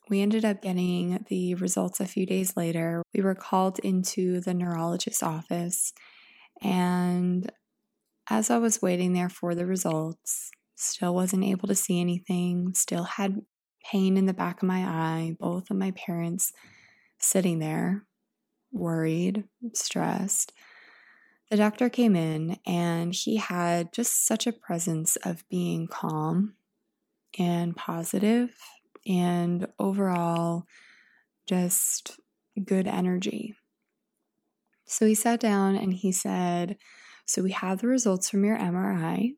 we 0.10 0.22
ended 0.22 0.44
up 0.44 0.62
getting 0.62 1.24
the 1.30 1.56
results 1.56 2.00
a 2.00 2.06
few 2.06 2.26
days 2.26 2.58
later. 2.58 3.04
We 3.14 3.22
were 3.22 3.36
called 3.36 3.80
into 3.80 4.42
the 4.42 4.54
neurologist's 4.54 5.24
office, 5.24 5.94
and 6.62 7.50
as 8.30 8.50
I 8.50 8.58
was 8.58 8.82
waiting 8.82 9.14
there 9.14 9.30
for 9.30 9.56
the 9.56 9.66
results, 9.66 10.50
still 10.76 11.14
wasn't 11.16 11.46
able 11.46 11.68
to 11.68 11.76
see 11.76 12.02
anything, 12.02 12.74
still 12.74 13.04
had 13.04 13.42
pain 13.90 14.18
in 14.18 14.26
the 14.26 14.34
back 14.34 14.62
of 14.62 14.68
my 14.68 14.80
eye, 14.80 15.36
both 15.40 15.70
of 15.70 15.78
my 15.78 15.92
parents 15.92 16.52
sitting 17.20 17.60
there 17.60 18.04
worried, 18.72 19.44
stressed. 19.74 20.54
The 21.50 21.58
doctor 21.58 21.90
came 21.90 22.16
in 22.16 22.60
and 22.66 23.14
he 23.14 23.38
had 23.38 23.94
just 23.94 24.26
such 24.26 24.48
a 24.48 24.52
presence 24.52 25.16
of 25.18 25.48
being 25.50 25.88
calm 25.88 26.56
and 27.38 27.76
positive 27.76 28.52
and 29.06 29.68
overall 29.80 30.66
just 31.48 32.20
good 32.66 32.88
energy. 32.88 33.56
So 34.86 35.06
he 35.06 35.16
sat 35.16 35.40
down 35.40 35.76
and 35.76 35.94
he 35.94 36.12
said, 36.12 36.78
So 37.26 37.42
we 37.42 37.52
have 37.52 37.80
the 37.80 37.88
results 37.88 38.30
from 38.30 38.44
your 38.44 38.58
MRI, 38.58 39.36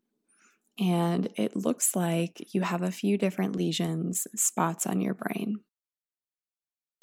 and 0.80 1.28
it 1.36 1.56
looks 1.56 1.96
like 1.96 2.54
you 2.54 2.62
have 2.62 2.82
a 2.82 2.92
few 2.92 3.18
different 3.18 3.56
lesions, 3.56 4.28
spots 4.36 4.88
on 4.88 5.02
your 5.02 5.14
brain. 5.14 5.60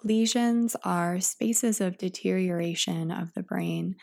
Lesions 0.07 0.77
are 0.85 1.19
spaces 1.19 1.81
of 1.81 1.99
deterioration 1.99 3.11
of 3.11 3.35
the 3.35 3.43
brain 3.43 3.97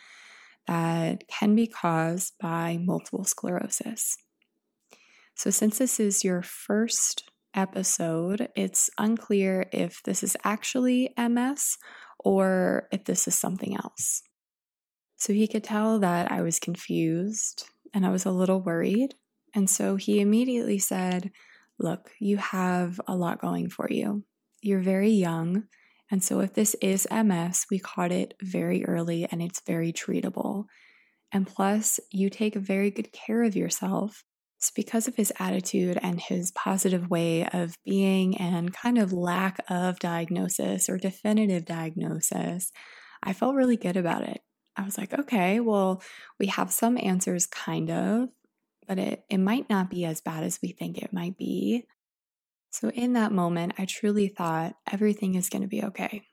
that 0.68 1.24
can 1.30 1.56
be 1.56 1.66
caused 1.66 2.34
by 2.42 2.78
multiple 2.82 3.24
sclerosis. 3.24 4.18
So, 5.36 5.50
since 5.50 5.78
this 5.78 6.02
is 6.02 6.26
your 6.26 6.42
first 6.42 7.24
episode, 7.54 8.50
it's 8.54 8.90
unclear 8.98 9.68
if 9.72 10.04
this 10.04 10.24
is 10.24 10.36
actually 10.44 11.14
MS 11.18 11.78
or 12.20 12.90
if 12.92 13.06
this 13.06 13.26
is 13.26 13.36
something 13.36 13.78
else. 13.78 14.24
So, 15.16 15.32
he 15.32 15.48
could 15.48 15.64
tell 15.64 16.00
that 16.00 16.30
I 16.34 16.42
was 16.42 16.60
confused 16.60 17.70
and 17.94 18.06
I 18.06 18.10
was 18.10 18.26
a 18.26 18.32
little 18.32 18.62
worried. 18.62 19.16
And 19.56 19.70
so, 19.70 19.96
he 19.96 20.20
immediately 20.20 20.80
said, 20.80 21.32
Look, 21.80 22.12
you 22.20 22.36
have 22.36 23.00
a 23.08 23.16
lot 23.16 23.40
going 23.40 23.70
for 23.70 23.88
you. 23.90 24.26
You're 24.62 24.82
very 24.82 25.12
young 25.12 25.64
and 26.14 26.24
so, 26.24 26.42
if 26.42 26.54
this 26.54 26.76
is 26.76 27.08
MS, 27.10 27.66
we 27.72 27.80
caught 27.80 28.12
it 28.12 28.36
very 28.40 28.86
early 28.86 29.28
and 29.32 29.42
it's 29.42 29.64
very 29.66 29.92
treatable. 29.92 30.66
And 31.32 31.48
plus, 31.48 32.00
you 32.12 32.30
take 32.30 32.54
very 32.54 32.92
good 32.92 33.12
care 33.12 33.42
of 33.42 33.56
yourself. 33.56 34.24
It's 34.60 34.70
because 34.70 35.08
of 35.08 35.16
his 35.16 35.34
attitude 35.40 35.98
and 36.04 36.22
his 36.22 36.52
positive 36.52 37.10
way 37.10 37.48
of 37.48 37.80
being 37.84 38.38
and 38.38 38.72
kind 38.72 39.00
of 39.00 39.12
lack 39.12 39.60
of 39.72 39.98
diagnosis 39.98 40.88
or 40.88 41.00
definitive 41.00 41.66
diagnosis. 41.66 42.72
I 43.24 43.34
felt 43.34 43.56
really 43.56 43.76
good 43.76 43.98
about 43.98 44.22
it. 44.22 44.42
I 44.78 44.84
was 44.84 45.00
like, 45.00 45.18
okay, 45.18 45.62
well, 45.62 46.04
we 46.40 46.46
have 46.46 46.72
some 46.72 46.96
answers, 47.02 47.48
kind 47.48 47.90
of, 47.90 48.30
but 48.88 49.00
it, 49.00 49.24
it 49.32 49.40
might 49.40 49.68
not 49.68 49.90
be 49.90 50.06
as 50.06 50.22
bad 50.22 50.44
as 50.44 50.60
we 50.62 50.74
think 50.74 51.00
it 51.00 51.12
might 51.12 51.40
be. 51.40 51.88
So, 52.74 52.90
in 52.90 53.14
that 53.14 53.32
moment, 53.32 53.74
I 53.78 53.86
truly 53.86 54.28
thought 54.28 54.74
everything 54.92 55.36
is 55.36 55.48
going 55.48 55.62
to 55.62 55.68
be 55.68 55.84
okay. 55.84 56.24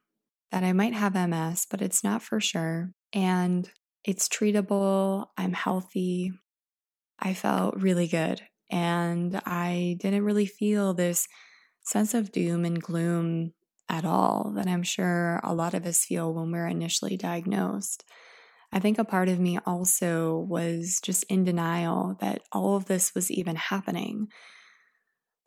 That 0.50 0.64
I 0.64 0.72
might 0.72 0.94
have 0.94 1.14
MS, 1.14 1.66
but 1.70 1.82
it's 1.82 2.02
not 2.02 2.22
for 2.22 2.40
sure. 2.40 2.92
And 3.12 3.70
it's 4.04 4.26
treatable. 4.26 5.26
I'm 5.36 5.52
healthy. 5.52 6.32
I 7.18 7.34
felt 7.34 7.76
really 7.76 8.08
good. 8.08 8.40
And 8.70 9.38
I 9.44 9.98
didn't 10.00 10.24
really 10.24 10.46
feel 10.46 10.94
this 10.94 11.28
sense 11.84 12.14
of 12.14 12.32
doom 12.32 12.64
and 12.64 12.80
gloom 12.80 13.52
at 13.90 14.06
all 14.06 14.54
that 14.56 14.66
I'm 14.66 14.82
sure 14.82 15.40
a 15.44 15.54
lot 15.54 15.74
of 15.74 15.84
us 15.84 16.06
feel 16.06 16.32
when 16.32 16.50
we're 16.50 16.68
initially 16.68 17.18
diagnosed. 17.18 18.02
I 18.72 18.78
think 18.78 18.98
a 18.98 19.04
part 19.04 19.28
of 19.28 19.38
me 19.38 19.58
also 19.66 20.38
was 20.48 21.00
just 21.02 21.24
in 21.24 21.44
denial 21.44 22.16
that 22.22 22.40
all 22.50 22.76
of 22.76 22.86
this 22.86 23.14
was 23.14 23.30
even 23.30 23.56
happening 23.56 24.28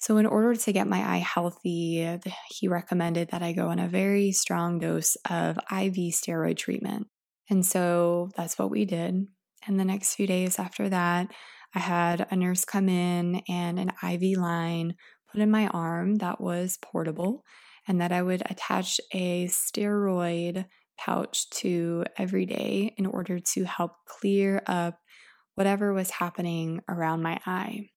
so, 0.04 0.18
in 0.18 0.26
order 0.26 0.54
to 0.54 0.74
get 0.74 0.86
my 0.86 0.98
eye 0.98 1.20
healthy, 1.20 2.20
he 2.50 2.68
recommended 2.68 3.30
that 3.30 3.42
I 3.42 3.54
go 3.54 3.70
on 3.70 3.80
a 3.80 3.88
very 3.88 4.34
strong 4.34 4.78
dose 4.78 5.16
of 5.30 5.56
IV 5.72 6.12
steroid 6.12 6.58
treatment. 6.58 7.08
And 7.50 7.66
so 7.66 8.30
that's 8.36 8.60
what 8.60 8.70
we 8.70 8.84
did. 8.84 9.28
And 9.66 9.80
the 9.80 9.86
next 9.86 10.16
few 10.16 10.28
days 10.28 10.60
after 10.60 10.90
that, 10.90 11.28
I 11.74 11.80
had 11.80 12.28
a 12.30 12.36
nurse 12.36 12.66
come 12.66 12.90
in 12.90 13.44
and 13.48 13.80
an 13.80 13.94
IV 14.04 14.38
line 14.38 14.96
put 15.32 15.40
in 15.40 15.50
my 15.50 15.68
arm 15.68 16.16
that 16.16 16.42
was 16.42 16.78
portable 16.82 17.46
and 17.88 18.02
that 18.02 18.12
I 18.12 18.24
would 18.24 18.44
attach 18.50 19.00
a 19.14 19.48
steroid 19.48 20.66
pouch 21.00 21.50
to 21.62 22.04
every 22.18 22.46
day 22.46 22.94
in 22.98 23.06
order 23.06 23.40
to 23.54 23.64
help 23.64 23.94
clear 24.06 24.64
up 24.68 25.00
whatever 25.56 25.94
was 25.94 26.10
happening 26.10 26.82
around 26.90 27.24
my 27.24 27.40
eye. 27.46 27.92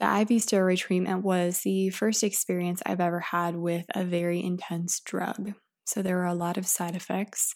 The 0.00 0.06
IV 0.06 0.28
steroid 0.40 0.78
treatment 0.78 1.22
was 1.22 1.60
the 1.60 1.90
first 1.90 2.24
experience 2.24 2.80
I've 2.86 3.00
ever 3.00 3.20
had 3.20 3.54
with 3.54 3.84
a 3.94 4.02
very 4.02 4.42
intense 4.42 5.00
drug. 5.00 5.52
So 5.84 6.00
there 6.00 6.16
were 6.16 6.24
a 6.24 6.34
lot 6.34 6.56
of 6.56 6.66
side 6.66 6.96
effects, 6.96 7.54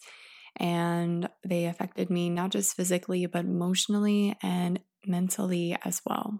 and 0.57 1.27
they 1.43 1.65
affected 1.65 2.11
me 2.11 2.29
not 2.29 2.51
just 2.51 2.75
physically, 2.75 3.25
but 3.25 3.45
emotionally 3.45 4.37
and 4.43 4.79
mentally 5.07 5.75
as 5.83 6.01
well. 6.05 6.39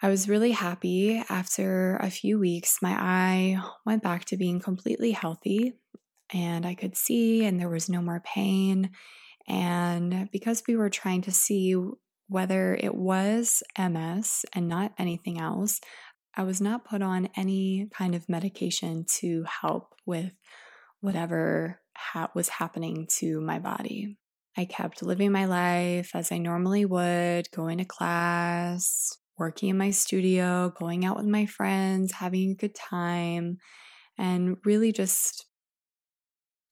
I 0.00 0.08
was 0.08 0.28
really 0.28 0.52
happy 0.52 1.22
after 1.28 1.96
a 1.96 2.10
few 2.10 2.38
weeks. 2.38 2.78
My 2.80 2.92
eye 2.92 3.62
went 3.84 4.02
back 4.02 4.24
to 4.26 4.36
being 4.36 4.60
completely 4.60 5.10
healthy, 5.10 5.74
and 6.32 6.64
I 6.64 6.74
could 6.74 6.96
see, 6.96 7.44
and 7.44 7.58
there 7.58 7.68
was 7.68 7.88
no 7.88 8.00
more 8.00 8.22
pain. 8.24 8.90
And 9.48 10.28
because 10.30 10.62
we 10.68 10.76
were 10.76 10.90
trying 10.90 11.22
to 11.22 11.32
see 11.32 11.76
whether 12.28 12.74
it 12.74 12.94
was 12.94 13.62
MS 13.78 14.44
and 14.54 14.68
not 14.68 14.92
anything 14.98 15.38
else, 15.38 15.80
I 16.34 16.44
was 16.44 16.60
not 16.60 16.84
put 16.84 17.02
on 17.02 17.28
any 17.36 17.88
kind 17.92 18.14
of 18.14 18.28
medication 18.28 19.04
to 19.20 19.44
help 19.60 19.94
with 20.06 20.32
whatever 21.00 21.80
ha- 21.96 22.30
was 22.34 22.48
happening 22.48 23.06
to 23.18 23.40
my 23.40 23.58
body. 23.58 24.16
I 24.56 24.64
kept 24.64 25.02
living 25.02 25.32
my 25.32 25.46
life 25.46 26.10
as 26.14 26.30
I 26.30 26.38
normally 26.38 26.84
would, 26.84 27.50
going 27.50 27.78
to 27.78 27.84
class, 27.84 29.16
working 29.38 29.70
in 29.70 29.78
my 29.78 29.90
studio, 29.90 30.72
going 30.78 31.04
out 31.04 31.16
with 31.16 31.26
my 31.26 31.46
friends, 31.46 32.12
having 32.12 32.50
a 32.50 32.54
good 32.54 32.74
time, 32.74 33.58
and 34.18 34.56
really 34.64 34.92
just 34.92 35.46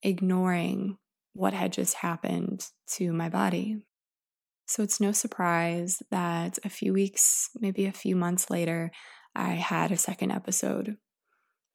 ignoring 0.03 0.97
what 1.33 1.53
had 1.53 1.73
just 1.73 1.95
happened 1.95 2.65
to 2.87 3.11
my 3.13 3.29
body. 3.29 3.77
So 4.71 4.83
it's 4.83 5.01
no 5.01 5.11
surprise 5.11 6.01
that 6.11 6.57
a 6.63 6.69
few 6.69 6.93
weeks, 6.93 7.49
maybe 7.59 7.87
a 7.87 7.91
few 7.91 8.15
months 8.15 8.49
later, 8.49 8.89
I 9.35 9.49
had 9.55 9.91
a 9.91 9.97
second 9.97 10.31
episode 10.31 10.95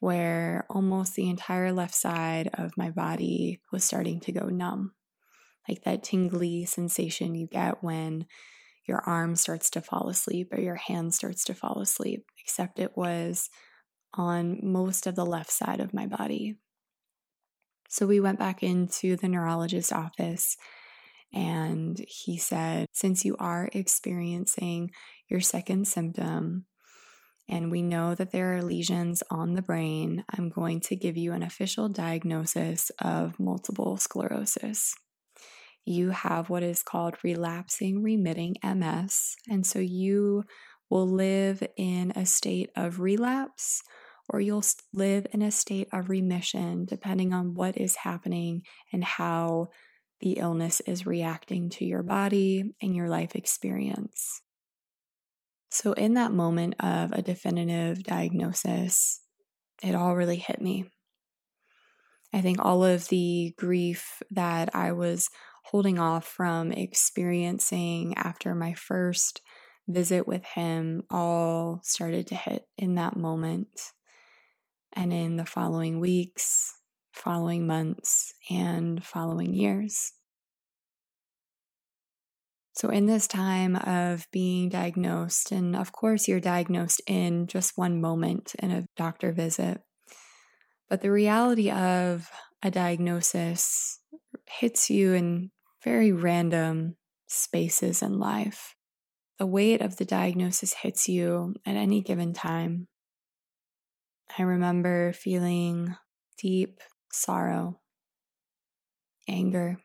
where 0.01 0.65
almost 0.71 1.15
the 1.15 1.29
entire 1.29 1.73
left 1.73 1.95
side 1.95 2.49
of 2.55 2.79
my 2.79 2.91
body 2.91 3.61
was 3.71 3.85
starting 3.85 4.19
to 4.21 4.33
go 4.33 4.47
numb. 4.47 4.93
Like 5.69 5.83
that 5.85 6.05
tingly 6.05 6.65
sensation 6.65 7.35
you 7.35 7.47
get 7.47 7.85
when 7.85 8.25
your 8.89 9.03
arm 9.05 9.37
starts 9.37 9.69
to 9.73 9.83
fall 9.83 10.09
asleep 10.09 10.49
or 10.51 10.59
your 10.59 10.77
hand 10.77 11.13
starts 11.13 11.45
to 11.45 11.55
fall 11.55 11.83
asleep, 11.83 12.25
except 12.43 12.79
it 12.79 12.97
was 12.97 13.51
on 14.15 14.59
most 14.63 15.07
of 15.07 15.17
the 15.17 15.27
left 15.27 15.51
side 15.51 15.81
of 15.81 15.93
my 15.93 16.07
body. 16.07 16.57
So 17.91 18.07
we 18.07 18.21
went 18.21 18.39
back 18.39 18.63
into 18.63 19.17
the 19.17 19.29
neurologist's 19.29 19.93
office 19.93 20.57
and 21.33 21.99
he 22.09 22.39
said, 22.39 22.87
Since 22.93 23.25
you 23.25 23.37
are 23.39 23.69
experiencing 23.73 24.91
your 25.29 25.41
second 25.41 25.87
symptom, 25.87 26.67
and 27.49 27.71
we 27.71 27.83
know 27.83 28.15
that 28.15 28.33
there 28.33 28.57
are 28.57 28.63
lesions 28.63 29.23
on 29.31 29.55
the 29.55 29.63
brain, 29.63 30.25
I'm 30.31 30.49
going 30.49 30.81
to 30.83 30.97
give 30.97 31.17
you 31.17 31.33
an 31.33 31.43
official 31.43 31.89
diagnosis 31.89 32.91
of 33.01 33.39
multiple 33.39 33.97
sclerosis. 33.97 34.95
You 35.85 36.11
have 36.11 36.51
what 36.51 36.65
is 36.65 36.83
called 36.83 37.15
relapsing 37.23 38.03
remitting 38.03 38.57
MS, 38.65 39.37
and 39.49 39.65
so 39.65 39.79
you 39.79 40.45
will 40.91 41.07
live 41.07 41.63
in 41.77 42.13
a 42.17 42.27
state 42.27 42.71
of 42.77 43.01
relapse 43.01 43.83
or 44.29 44.41
you'll 44.41 44.65
live 44.93 45.27
in 45.33 45.43
a 45.43 45.51
state 45.51 45.89
of 45.93 46.09
remission 46.09 46.85
depending 46.85 47.33
on 47.33 47.55
what 47.55 47.77
is 47.77 47.97
happening 47.97 48.63
and 48.93 49.05
how 49.05 49.69
the 50.21 50.33
illness 50.33 50.81
is 50.81 51.07
reacting 51.07 51.69
to 51.71 51.85
your 51.85 52.03
body 52.03 52.75
and 52.81 52.95
your 52.95 53.09
life 53.09 53.35
experience. 53.35 54.43
So, 55.71 55.93
in 55.93 56.15
that 56.15 56.33
moment 56.33 56.75
of 56.81 57.13
a 57.13 57.23
definitive 57.23 58.03
diagnosis, 58.03 59.21
it 59.83 59.95
all 59.95 60.17
really 60.17 60.37
hit 60.37 60.61
me. 60.61 60.87
I 62.33 62.41
think 62.41 62.65
all 62.65 62.85
of 62.85 63.09
the 63.09 63.55
grief 63.59 64.23
that 64.31 64.75
I 64.75 64.93
was 64.93 65.29
holding 65.65 65.99
off 65.99 66.27
from 66.27 66.73
experiencing 66.73 68.15
after 68.17 68.55
my 68.55 68.75
first 68.75 69.43
visit 69.89 70.27
with 70.27 70.45
him 70.45 71.03
all 71.11 71.81
started 71.83 72.27
to 72.29 72.35
hit 72.35 72.67
in 72.79 72.95
that 72.97 73.17
moment 73.17 73.93
and 74.93 75.13
in 75.13 75.37
the 75.37 75.45
following 75.45 76.01
weeks, 76.01 76.76
following 77.17 77.67
months, 77.67 78.33
and 78.51 79.05
following 79.05 79.55
years. 79.55 80.13
So, 82.75 82.91
in 82.91 83.07
this 83.07 83.27
time 83.27 83.75
of 83.77 84.27
being 84.31 84.69
diagnosed, 84.69 85.51
and 85.51 85.75
of 85.75 85.93
course, 85.93 86.29
you're 86.29 86.41
diagnosed 86.41 87.01
in 87.07 87.47
just 87.47 87.79
one 87.79 88.03
moment 88.03 88.55
in 88.59 88.71
a 88.71 88.87
doctor 88.97 89.33
visit, 89.33 89.81
but 90.91 91.01
the 91.01 91.11
reality 91.11 91.71
of 91.71 92.29
a 92.63 92.71
diagnosis 92.71 93.99
hits 94.47 94.91
you 94.91 95.15
in 95.15 95.51
very 95.83 96.13
random 96.13 96.97
spaces 97.27 98.03
in 98.03 98.19
life. 98.19 98.75
The 99.39 99.47
weight 99.47 99.81
of 99.81 99.97
the 99.97 100.05
diagnosis 100.05 100.75
hits 100.75 101.09
you 101.09 101.55
at 101.65 101.77
any 101.77 102.03
given 102.03 102.35
time. 102.35 102.89
I 104.39 104.43
remember 104.43 105.13
feeling 105.13 105.97
deep 106.39 106.81
sorrow, 107.13 107.81
anger, 109.29 109.79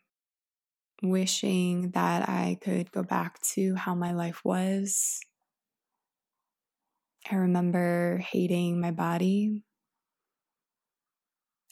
wishing 1.02 1.92
that 1.92 2.30
I 2.30 2.58
could 2.62 2.92
go 2.92 3.04
back 3.04 3.42
to 3.54 3.76
how 3.76 3.96
my 3.96 4.12
life 4.12 4.42
was. 4.44 5.20
I 7.30 7.36
remember 7.36 8.18
hating 8.18 8.80
my 8.80 8.92
body. 8.92 9.64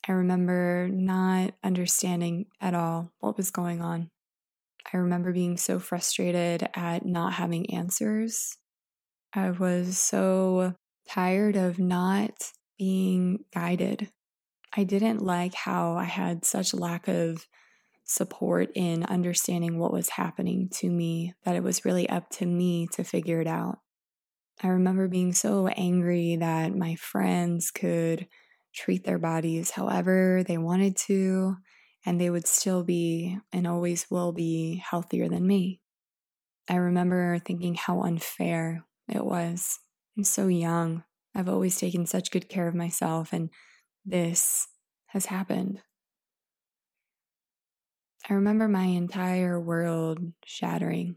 I 0.08 0.14
remember 0.14 0.88
not 0.92 1.54
understanding 1.64 2.46
at 2.62 2.74
all 2.74 3.12
what 3.20 3.38
was 3.38 3.52
going 3.52 3.82
on. 3.82 4.10
I 4.92 4.98
remember 4.98 5.34
being 5.34 5.58
so 5.58 5.78
frustrated 5.78 6.68
at 6.74 7.06
not 7.06 7.34
having 7.34 7.74
answers. 7.74 8.58
I 9.34 9.52
was 9.52 9.98
so 9.98 10.74
tired 11.08 11.56
of 11.56 11.78
not 11.78 12.52
being 12.78 13.44
guided. 13.54 14.10
I 14.76 14.84
didn't 14.84 15.22
like 15.22 15.54
how 15.54 15.96
I 15.96 16.04
had 16.06 16.46
such 16.46 16.74
lack 16.74 17.08
of 17.08 17.48
support 18.04 18.72
in 18.76 19.04
understanding 19.04 19.78
what 19.78 19.94
was 19.94 20.10
happening 20.10 20.70
to 20.74 20.90
me, 20.90 21.34
that 21.44 21.56
it 21.56 21.64
was 21.64 21.86
really 21.86 22.10
up 22.10 22.30
to 22.32 22.46
me 22.46 22.88
to 22.94 23.04
figure 23.04 23.42
it 23.42 23.48
out. 23.48 23.80
I 24.62 24.68
remember 24.70 25.08
being 25.08 25.34
so 25.34 25.68
angry 25.68 26.36
that 26.36 26.76
my 26.76 26.96
friends 26.96 27.72
could 27.72 28.28
treat 28.74 29.04
their 29.06 29.20
bodies 29.20 29.72
however 29.72 30.44
they 30.48 30.58
wanted 30.58 30.98
to, 30.98 31.56
and 32.06 32.20
they 32.20 32.30
would 32.30 32.48
still 32.48 32.84
be 32.84 33.38
and 33.52 33.68
always 33.68 34.10
will 34.10 34.32
be 34.32 34.84
healthier 34.90 35.30
than 35.30 35.46
me. 35.46 35.82
I 36.70 36.76
remember 36.76 37.40
thinking 37.40 37.76
how 37.76 38.02
unfair 38.02 38.86
it 39.08 39.26
was. 39.26 39.80
I'm 40.18 40.24
so 40.24 40.48
young. 40.48 41.04
I've 41.34 41.50
always 41.50 41.78
taken 41.78 42.06
such 42.06 42.32
good 42.32 42.50
care 42.50 42.68
of 42.68 42.76
myself, 42.76 43.34
and 43.34 43.50
this 44.06 44.68
has 45.08 45.26
happened. 45.26 45.82
I 48.30 48.34
remember 48.34 48.68
my 48.68 48.84
entire 48.84 49.60
world 49.60 50.20
shattering. 50.46 51.16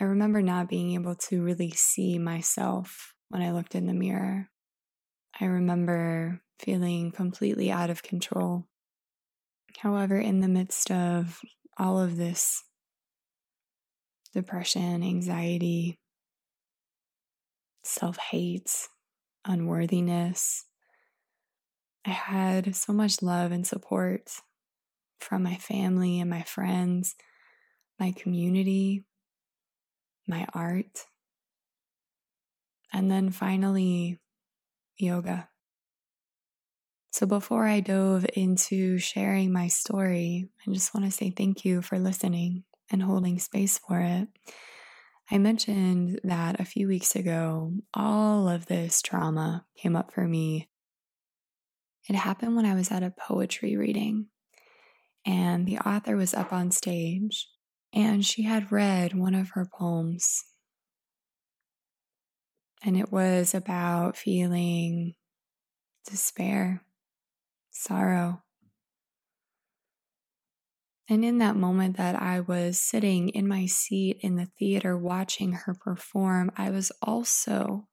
I 0.00 0.04
remember 0.04 0.40
not 0.40 0.68
being 0.68 0.94
able 0.94 1.16
to 1.16 1.42
really 1.42 1.70
see 1.72 2.18
myself 2.18 3.14
when 3.28 3.42
I 3.42 3.52
looked 3.52 3.74
in 3.74 3.86
the 3.86 3.94
mirror. 3.94 4.48
I 5.38 5.46
remember 5.46 6.40
feeling 6.58 7.12
completely 7.12 7.70
out 7.70 7.90
of 7.90 8.02
control. 8.02 8.66
However, 9.78 10.18
in 10.18 10.40
the 10.40 10.48
midst 10.48 10.90
of 10.90 11.40
all 11.76 12.00
of 12.00 12.16
this 12.16 12.64
depression, 14.32 15.02
anxiety, 15.02 15.98
self 17.84 18.18
hate, 18.18 18.88
unworthiness, 19.44 20.64
I 22.06 22.10
had 22.10 22.74
so 22.74 22.92
much 22.92 23.22
love 23.22 23.52
and 23.52 23.66
support 23.66 24.30
from 25.20 25.42
my 25.42 25.56
family 25.56 26.20
and 26.20 26.30
my 26.30 26.42
friends, 26.42 27.16
my 27.98 28.12
community, 28.12 29.04
my 30.26 30.46
art, 30.54 31.06
and 32.92 33.10
then 33.10 33.30
finally, 33.30 34.18
yoga. 34.96 35.48
So, 37.10 37.26
before 37.26 37.66
I 37.66 37.80
dove 37.80 38.26
into 38.34 38.98
sharing 38.98 39.52
my 39.52 39.68
story, 39.68 40.48
I 40.66 40.72
just 40.72 40.94
want 40.94 41.06
to 41.06 41.12
say 41.12 41.30
thank 41.30 41.64
you 41.64 41.82
for 41.82 41.98
listening 41.98 42.64
and 42.90 43.02
holding 43.02 43.38
space 43.38 43.78
for 43.78 44.00
it. 44.00 44.28
I 45.30 45.38
mentioned 45.38 46.20
that 46.24 46.60
a 46.60 46.64
few 46.64 46.88
weeks 46.88 47.14
ago, 47.14 47.72
all 47.92 48.48
of 48.48 48.66
this 48.66 49.02
trauma 49.02 49.66
came 49.76 49.96
up 49.96 50.12
for 50.12 50.26
me. 50.26 50.68
It 52.08 52.16
happened 52.16 52.56
when 52.56 52.64
I 52.64 52.74
was 52.74 52.90
at 52.90 53.02
a 53.02 53.10
poetry 53.10 53.76
reading 53.76 54.28
and 55.26 55.66
the 55.66 55.78
author 55.78 56.16
was 56.16 56.32
up 56.32 56.52
on 56.52 56.70
stage 56.70 57.48
and 57.92 58.24
she 58.24 58.44
had 58.44 58.72
read 58.72 59.12
one 59.14 59.34
of 59.34 59.50
her 59.50 59.66
poems. 59.70 60.44
And 62.82 62.96
it 62.96 63.12
was 63.12 63.54
about 63.54 64.16
feeling 64.16 65.14
despair, 66.08 66.82
sorrow. 67.70 68.42
And 71.10 71.24
in 71.24 71.38
that 71.38 71.56
moment 71.56 71.96
that 71.96 72.20
I 72.20 72.40
was 72.40 72.80
sitting 72.80 73.30
in 73.30 73.48
my 73.48 73.66
seat 73.66 74.18
in 74.20 74.36
the 74.36 74.48
theater 74.58 74.96
watching 74.96 75.52
her 75.52 75.74
perform, 75.74 76.52
I 76.56 76.70
was 76.70 76.92
also 77.02 77.88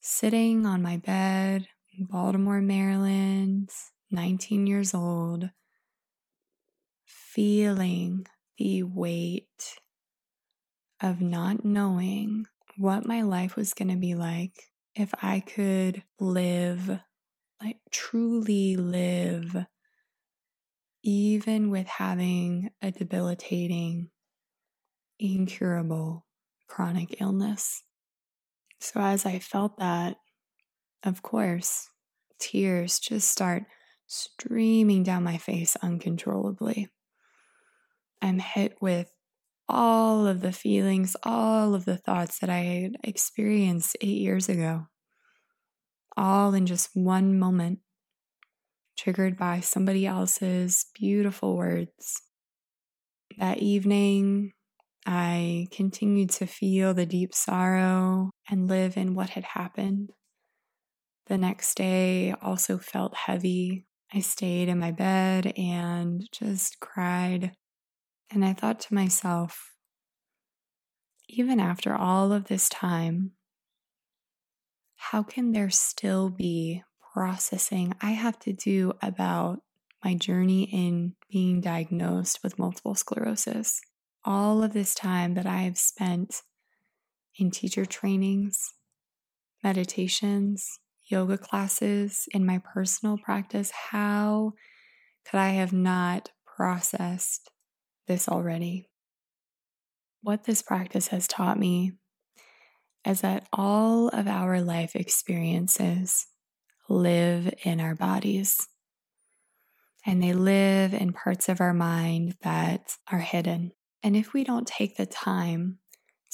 sitting 0.00 0.66
on 0.66 0.82
my 0.82 0.96
bed 0.96 1.66
Baltimore, 2.00 2.62
Maryland, 2.62 3.70
19 4.10 4.66
years 4.66 4.94
old, 4.94 5.50
feeling 7.04 8.26
the 8.56 8.82
weight 8.82 9.76
of 11.02 11.20
not 11.20 11.64
knowing 11.64 12.46
what 12.78 13.06
my 13.06 13.20
life 13.20 13.54
was 13.54 13.74
going 13.74 13.88
to 13.90 13.96
be 13.96 14.14
like 14.14 14.70
if 14.94 15.12
I 15.22 15.40
could 15.40 16.02
live, 16.18 17.00
like 17.62 17.76
truly 17.90 18.76
live, 18.76 19.66
even 21.02 21.70
with 21.70 21.86
having 21.86 22.70
a 22.80 22.90
debilitating, 22.90 24.10
incurable 25.18 26.26
chronic 26.66 27.20
illness. 27.20 27.82
So, 28.80 29.00
as 29.00 29.26
I 29.26 29.38
felt 29.38 29.76
that, 29.78 30.16
of 31.04 31.22
course, 31.22 31.89
tears 32.40 32.98
just 32.98 33.30
start 33.30 33.64
streaming 34.06 35.02
down 35.02 35.22
my 35.22 35.38
face 35.38 35.76
uncontrollably. 35.82 36.88
I'm 38.20 38.38
hit 38.38 38.76
with 38.80 39.12
all 39.68 40.26
of 40.26 40.40
the 40.40 40.52
feelings, 40.52 41.16
all 41.22 41.74
of 41.74 41.84
the 41.84 41.96
thoughts 41.96 42.40
that 42.40 42.50
I 42.50 42.58
had 42.58 42.96
experienced 43.04 43.96
eight 44.00 44.18
years 44.18 44.48
ago, 44.48 44.88
all 46.16 46.54
in 46.54 46.66
just 46.66 46.90
one 46.94 47.38
moment, 47.38 47.78
triggered 48.98 49.38
by 49.38 49.60
somebody 49.60 50.06
else's 50.06 50.86
beautiful 50.98 51.56
words. 51.56 52.20
That 53.38 53.58
evening, 53.58 54.52
I 55.06 55.68
continued 55.70 56.30
to 56.30 56.46
feel 56.46 56.92
the 56.92 57.06
deep 57.06 57.32
sorrow 57.32 58.30
and 58.50 58.68
live 58.68 58.96
in 58.96 59.14
what 59.14 59.30
had 59.30 59.44
happened. 59.44 60.10
The 61.30 61.38
next 61.38 61.76
day 61.76 62.34
also 62.42 62.76
felt 62.76 63.14
heavy. 63.14 63.86
I 64.12 64.18
stayed 64.18 64.68
in 64.68 64.80
my 64.80 64.90
bed 64.90 65.54
and 65.56 66.28
just 66.32 66.80
cried 66.80 67.52
and 68.32 68.44
I 68.44 68.52
thought 68.52 68.80
to 68.80 68.94
myself, 68.94 69.76
even 71.28 71.60
after 71.60 71.94
all 71.94 72.32
of 72.32 72.46
this 72.46 72.68
time, 72.68 73.30
how 74.96 75.22
can 75.22 75.52
there 75.52 75.70
still 75.70 76.30
be 76.30 76.82
processing 77.14 77.94
I 78.02 78.10
have 78.10 78.40
to 78.40 78.52
do 78.52 78.94
about 79.00 79.60
my 80.04 80.14
journey 80.14 80.64
in 80.64 81.14
being 81.30 81.60
diagnosed 81.60 82.40
with 82.42 82.58
multiple 82.58 82.96
sclerosis? 82.96 83.80
All 84.24 84.64
of 84.64 84.72
this 84.72 84.96
time 84.96 85.34
that 85.34 85.46
I 85.46 85.58
have 85.58 85.78
spent 85.78 86.42
in 87.36 87.52
teacher 87.52 87.86
trainings, 87.86 88.74
meditations, 89.62 90.80
yoga 91.10 91.38
classes, 91.38 92.28
in 92.32 92.46
my 92.46 92.60
personal 92.72 93.18
practice, 93.18 93.70
how 93.90 94.52
could 95.24 95.38
I 95.38 95.50
have 95.50 95.72
not 95.72 96.30
processed 96.44 97.50
this 98.10 98.28
already. 98.28 98.86
What 100.20 100.44
this 100.44 100.62
practice 100.62 101.08
has 101.08 101.28
taught 101.28 101.58
me 101.58 101.92
is 103.06 103.20
that 103.20 103.46
all 103.52 104.08
of 104.08 104.26
our 104.26 104.60
life 104.60 104.96
experiences 104.96 106.26
live 106.88 107.54
in 107.64 107.80
our 107.80 107.94
bodies. 107.94 108.68
And 110.04 110.22
they 110.22 110.32
live 110.32 110.92
in 110.92 111.12
parts 111.12 111.48
of 111.48 111.60
our 111.60 111.72
mind 111.72 112.34
that 112.42 112.96
are 113.10 113.20
hidden. 113.20 113.70
And 114.02 114.16
if 114.16 114.32
we 114.32 114.44
don't 114.44 114.66
take 114.66 114.96
the 114.96 115.06
time 115.06 115.78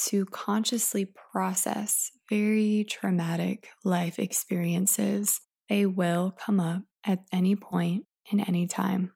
to 0.07 0.25
consciously 0.27 1.07
process 1.31 2.11
very 2.29 2.85
traumatic 2.89 3.69
life 3.85 4.19
experiences, 4.19 5.41
they 5.69 5.87
will 5.87 6.35
come 6.39 6.61
up 6.61 6.83
at 7.05 7.21
any 7.33 7.57
point 7.57 8.05
in 8.31 8.41
any 8.41 8.67
time. 8.67 9.13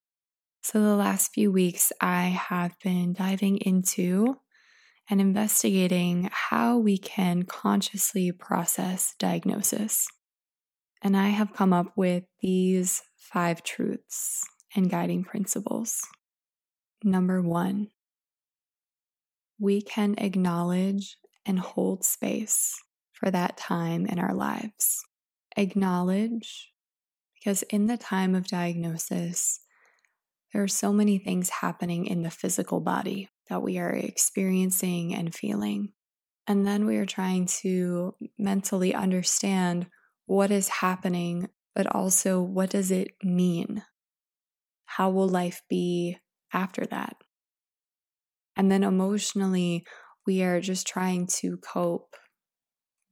So, 0.62 0.80
the 0.80 0.96
last 0.96 1.32
few 1.32 1.50
weeks, 1.50 1.92
I 2.00 2.24
have 2.24 2.76
been 2.82 3.14
diving 3.14 3.58
into 3.58 4.36
and 5.08 5.20
investigating 5.20 6.28
how 6.32 6.78
we 6.78 6.98
can 6.98 7.44
consciously 7.44 8.30
process 8.30 9.14
diagnosis. 9.18 10.06
And 11.02 11.16
I 11.16 11.28
have 11.28 11.54
come 11.54 11.72
up 11.72 11.92
with 11.96 12.24
these 12.40 13.02
five 13.16 13.62
truths 13.62 14.44
and 14.76 14.90
guiding 14.90 15.24
principles. 15.24 16.00
Number 17.02 17.40
one, 17.40 17.88
we 19.58 19.80
can 19.80 20.14
acknowledge 20.18 21.16
and 21.46 21.58
hold 21.58 22.04
space 22.04 22.78
for 23.20 23.30
that 23.30 23.56
time 23.56 24.06
in 24.06 24.18
our 24.18 24.34
lives. 24.34 25.04
Acknowledge, 25.56 26.72
because 27.34 27.62
in 27.64 27.86
the 27.86 27.98
time 27.98 28.34
of 28.34 28.48
diagnosis, 28.48 29.60
there 30.52 30.62
are 30.62 30.68
so 30.68 30.92
many 30.92 31.18
things 31.18 31.50
happening 31.50 32.06
in 32.06 32.22
the 32.22 32.30
physical 32.30 32.80
body 32.80 33.28
that 33.48 33.62
we 33.62 33.78
are 33.78 33.92
experiencing 33.92 35.14
and 35.14 35.34
feeling. 35.34 35.92
And 36.46 36.66
then 36.66 36.86
we 36.86 36.96
are 36.96 37.06
trying 37.06 37.46
to 37.62 38.14
mentally 38.38 38.94
understand 38.94 39.86
what 40.26 40.50
is 40.50 40.68
happening, 40.68 41.48
but 41.74 41.94
also 41.94 42.40
what 42.40 42.70
does 42.70 42.90
it 42.90 43.12
mean? 43.22 43.84
How 44.86 45.10
will 45.10 45.28
life 45.28 45.62
be 45.68 46.16
after 46.52 46.86
that? 46.86 47.16
And 48.56 48.70
then 48.72 48.82
emotionally, 48.82 49.84
we 50.26 50.42
are 50.42 50.60
just 50.60 50.86
trying 50.86 51.28
to 51.38 51.58
cope 51.58 52.16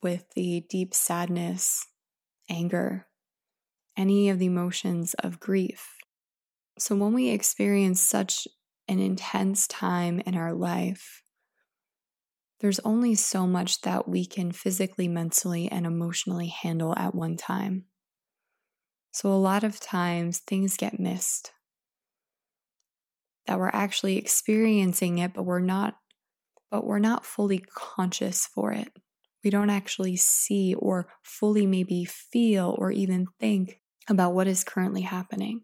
with 0.02 0.24
the 0.34 0.64
deep 0.68 0.94
sadness, 0.94 1.86
anger, 2.48 3.06
any 3.96 4.28
of 4.28 4.38
the 4.38 4.46
emotions 4.46 5.14
of 5.14 5.40
grief 5.40 5.98
so, 6.78 6.94
when 6.94 7.12
we 7.12 7.30
experience 7.30 8.00
such 8.00 8.46
an 8.86 9.00
intense 9.00 9.66
time 9.66 10.20
in 10.20 10.36
our 10.36 10.52
life, 10.52 11.22
there's 12.60 12.78
only 12.80 13.16
so 13.16 13.48
much 13.48 13.80
that 13.80 14.08
we 14.08 14.24
can 14.24 14.52
physically, 14.52 15.08
mentally, 15.08 15.68
and 15.70 15.86
emotionally 15.86 16.46
handle 16.46 16.96
at 16.96 17.16
one 17.16 17.36
time. 17.36 17.86
So, 19.10 19.32
a 19.32 19.34
lot 19.34 19.64
of 19.64 19.80
times 19.80 20.38
things 20.38 20.76
get 20.76 21.00
missed. 21.00 21.52
That 23.46 23.58
we're 23.58 23.70
actually 23.72 24.16
experiencing 24.16 25.18
it, 25.18 25.34
but 25.34 25.44
we're 25.44 25.58
not 25.60 25.96
but 26.70 26.86
we're 26.86 26.98
not 26.98 27.24
fully 27.24 27.64
conscious 27.74 28.46
for 28.46 28.72
it. 28.72 28.92
We 29.44 29.50
don't 29.50 29.70
actually 29.70 30.16
see 30.16 30.74
or 30.74 31.08
fully 31.22 31.66
maybe 31.66 32.04
feel 32.04 32.74
or 32.78 32.90
even 32.90 33.26
think 33.38 33.80
about 34.08 34.34
what 34.34 34.48
is 34.48 34.64
currently 34.64 35.02
happening. 35.02 35.62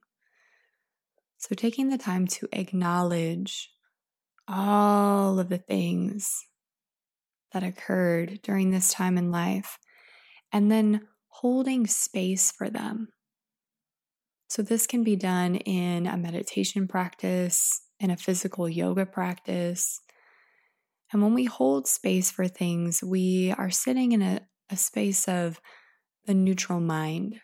So, 1.39 1.55
taking 1.55 1.89
the 1.89 1.99
time 1.99 2.27
to 2.29 2.49
acknowledge 2.53 3.71
all 4.49 5.39
of 5.39 5.49
the 5.49 5.59
things 5.59 6.47
that 7.53 7.63
occurred 7.63 8.41
during 8.43 8.71
this 8.71 8.93
time 8.93 9.19
in 9.19 9.31
life 9.31 9.79
and 10.53 10.71
then 10.71 11.03
holding 11.29 11.87
space 11.87 12.53
for 12.53 12.71
them. 12.71 13.09
So, 14.49 14.63
this 14.63 14.87
can 14.87 15.03
be 15.03 15.17
done 15.17 15.57
in 15.57 16.07
a 16.07 16.17
meditation 16.17 16.87
practice, 16.87 17.83
in 17.99 18.11
a 18.11 18.17
physical 18.17 18.69
yoga 18.69 19.05
practice. 19.05 20.01
And 21.15 21.23
when 21.23 21.33
we 21.33 21.45
hold 21.45 21.89
space 21.89 22.31
for 22.31 22.47
things, 22.47 23.03
we 23.03 23.55
are 23.57 23.71
sitting 23.71 24.13
in 24.13 24.21
a, 24.21 24.41
a 24.69 24.77
space 24.77 25.27
of 25.27 25.61
the 26.27 26.35
neutral 26.35 26.81
mind, 26.81 27.41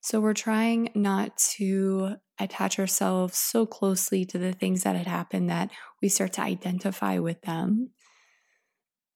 so 0.00 0.20
we're 0.20 0.32
trying 0.32 0.90
not 0.94 1.36
to 1.58 2.14
attach 2.38 2.78
ourselves 2.78 3.36
so 3.36 3.66
closely 3.66 4.24
to 4.24 4.38
the 4.38 4.52
things 4.52 4.84
that 4.84 4.96
had 4.96 5.06
happened 5.06 5.50
that 5.50 5.70
we 6.00 6.08
start 6.08 6.32
to 6.34 6.40
identify 6.40 7.18
with 7.18 7.42
them. 7.42 7.90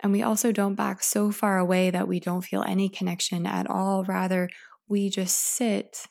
And 0.03 0.12
we 0.12 0.23
also 0.23 0.51
don't 0.51 0.75
back 0.75 1.03
so 1.03 1.31
far 1.31 1.59
away 1.59 1.90
that 1.90 2.09
we 2.09 2.18
don't 2.18 2.42
feel 2.45 2.62
any 2.64 2.88
connection 2.88 3.47
at 3.47 3.71
all. 3.71 4.05
Rather, 4.05 4.51
we 4.88 5.09
just 5.09 5.38
sit 5.38 6.09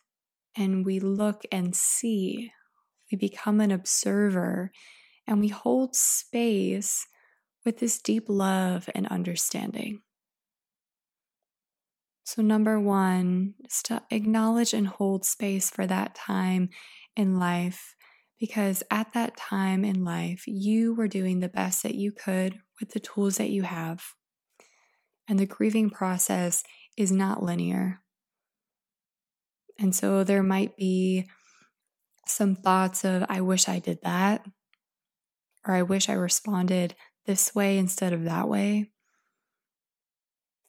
and 0.56 0.86
we 0.86 1.00
look 1.00 1.44
and 1.52 1.76
see. 1.76 2.52
We 3.12 3.18
become 3.18 3.60
an 3.60 3.72
observer 3.72 4.72
and 5.28 5.40
we 5.40 5.48
hold 5.48 5.96
space 5.96 7.08
with 7.66 7.80
this 7.80 8.02
deep 8.02 8.26
love 8.28 8.90
and 8.96 9.08
understanding. 9.08 10.02
So, 12.24 12.42
number 12.42 12.80
one, 12.80 13.56
is 13.66 13.82
to 13.84 14.02
acknowledge 14.10 14.74
and 14.74 14.88
hold 14.88 15.26
space 15.26 15.70
for 15.70 15.86
that 15.88 16.16
time 16.16 16.70
in 17.16 17.40
life 17.40 17.96
because 18.40 18.82
at 18.90 19.14
that 19.14 19.38
time 19.38 19.86
in 19.86 20.04
life, 20.04 20.44
you 20.48 20.96
were 20.96 21.08
doing 21.08 21.40
the 21.40 21.50
best 21.50 21.84
that 21.84 21.94
you 21.94 22.12
could 22.12 22.60
with 22.80 22.90
the 22.90 23.00
tools 23.00 23.38
that 23.38 23.52
you 23.52 23.62
have. 23.62 24.02
And 25.28 25.38
the 25.38 25.46
grieving 25.46 25.92
process 25.92 26.64
is 26.98 27.12
not 27.12 27.44
linear. 27.44 28.02
And 29.78 29.96
so 29.96 30.24
there 30.24 30.42
might 30.42 30.76
be 30.76 31.30
some 32.28 32.56
thoughts 32.56 33.04
of, 33.06 33.26
I 33.30 33.42
wish 33.42 33.70
I 33.70 33.80
did 33.80 34.00
that, 34.04 34.44
or 35.68 35.74
I 35.76 35.84
wish 35.84 36.10
I 36.10 36.14
responded 36.14 36.96
this 37.26 37.54
way 37.54 37.78
instead 37.78 38.14
of 38.14 38.24
that 38.24 38.48
way. 38.48 38.92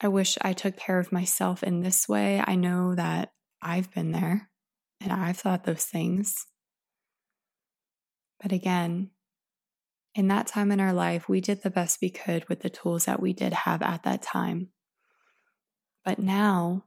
I 0.01 0.09
wish 0.09 0.37
I 0.43 0.53
took 0.53 0.77
care 0.77 0.99
of 0.99 1.13
myself 1.13 1.63
in 1.63 1.81
this 1.81 2.09
way. 2.09 2.43
I 2.45 2.57
know 2.57 2.95
that 2.95 3.31
I've 3.61 3.93
been 3.93 4.13
there 4.13 4.51
and 5.01 5.13
I've 5.13 5.39
thought 5.39 5.65
those 5.65 5.85
things. 5.85 6.47
But 8.43 8.53
again, 8.53 9.11
in 10.15 10.29
that 10.29 10.47
time 10.47 10.73
in 10.73 10.81
our 10.81 10.93
life, 10.93 11.29
we 11.29 11.41
did 11.41 11.63
the 11.63 11.71
best 11.71 11.99
we 12.03 12.11
could 12.11 12.49
with 12.49 12.61
the 12.61 12.71
tools 12.71 13.05
that 13.05 13.21
we 13.21 13.33
did 13.33 13.53
have 13.53 13.81
at 13.81 14.03
that 14.03 14.23
time. 14.23 14.69
But 16.05 16.19
now, 16.19 16.85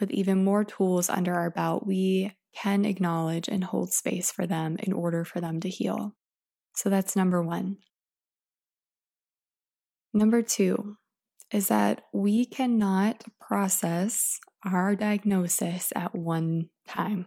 with 0.00 0.10
even 0.10 0.42
more 0.42 0.64
tools 0.64 1.08
under 1.08 1.34
our 1.34 1.50
belt, 1.50 1.86
we 1.86 2.35
can 2.56 2.84
acknowledge 2.84 3.48
and 3.48 3.64
hold 3.64 3.92
space 3.92 4.30
for 4.30 4.46
them 4.46 4.76
in 4.78 4.92
order 4.92 5.24
for 5.24 5.40
them 5.40 5.60
to 5.60 5.68
heal. 5.68 6.14
So 6.74 6.88
that's 6.88 7.16
number 7.16 7.42
one. 7.42 7.78
Number 10.12 10.42
two 10.42 10.96
is 11.52 11.68
that 11.68 12.02
we 12.12 12.46
cannot 12.46 13.24
process 13.40 14.38
our 14.64 14.96
diagnosis 14.96 15.92
at 15.94 16.14
one 16.14 16.70
time. 16.88 17.26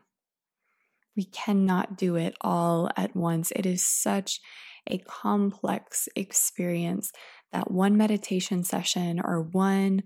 We 1.16 1.26
cannot 1.26 1.98
do 1.98 2.16
it 2.16 2.36
all 2.42 2.90
at 2.98 3.16
once. 3.16 3.52
It 3.56 3.66
is 3.66 3.84
such 3.84 4.40
a 4.88 4.98
complex 5.00 6.10
experience 6.16 7.12
that 7.52 7.72
one 7.72 7.98
meditation 7.98 8.64
session 8.64 9.22
or 9.24 9.42
one 9.42 10.04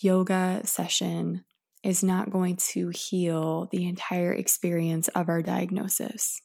yoga 0.00 0.62
session 0.64 1.44
is 1.84 2.02
not 2.02 2.30
going 2.30 2.56
to 2.56 2.90
heal 2.90 3.68
the 3.70 3.86
entire 3.86 4.32
experience 4.32 5.08
of 5.08 5.28
our 5.28 5.42
diagnosis. 5.42 6.40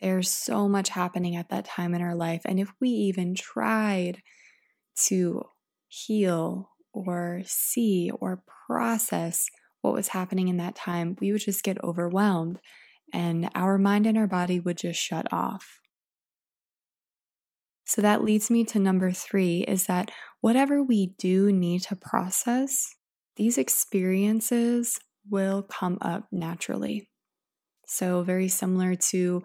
There's 0.00 0.30
so 0.30 0.68
much 0.68 0.88
happening 0.90 1.36
at 1.36 1.48
that 1.50 1.64
time 1.64 1.94
in 1.94 2.02
our 2.02 2.14
life. 2.14 2.42
And 2.44 2.58
if 2.58 2.72
we 2.80 2.88
even 2.88 3.34
tried 3.34 4.22
to 5.06 5.42
heal 5.88 6.70
or 6.92 7.42
see 7.44 8.10
or 8.20 8.42
process 8.66 9.48
what 9.80 9.94
was 9.94 10.08
happening 10.08 10.48
in 10.48 10.56
that 10.58 10.74
time, 10.74 11.16
we 11.20 11.32
would 11.32 11.40
just 11.40 11.62
get 11.62 11.82
overwhelmed 11.82 12.58
and 13.12 13.50
our 13.54 13.78
mind 13.78 14.06
and 14.06 14.16
our 14.16 14.26
body 14.26 14.58
would 14.58 14.78
just 14.78 15.00
shut 15.00 15.32
off. 15.32 15.80
So 17.84 18.00
that 18.00 18.24
leads 18.24 18.50
me 18.50 18.64
to 18.66 18.78
number 18.78 19.10
three 19.12 19.62
is 19.62 19.86
that 19.86 20.10
whatever 20.40 20.82
we 20.82 21.14
do 21.18 21.52
need 21.52 21.82
to 21.82 21.96
process, 21.96 22.94
these 23.36 23.58
experiences 23.58 24.98
will 25.28 25.62
come 25.62 25.98
up 26.00 26.26
naturally. 26.30 27.08
So, 27.86 28.22
very 28.22 28.48
similar 28.48 28.94
to 29.10 29.42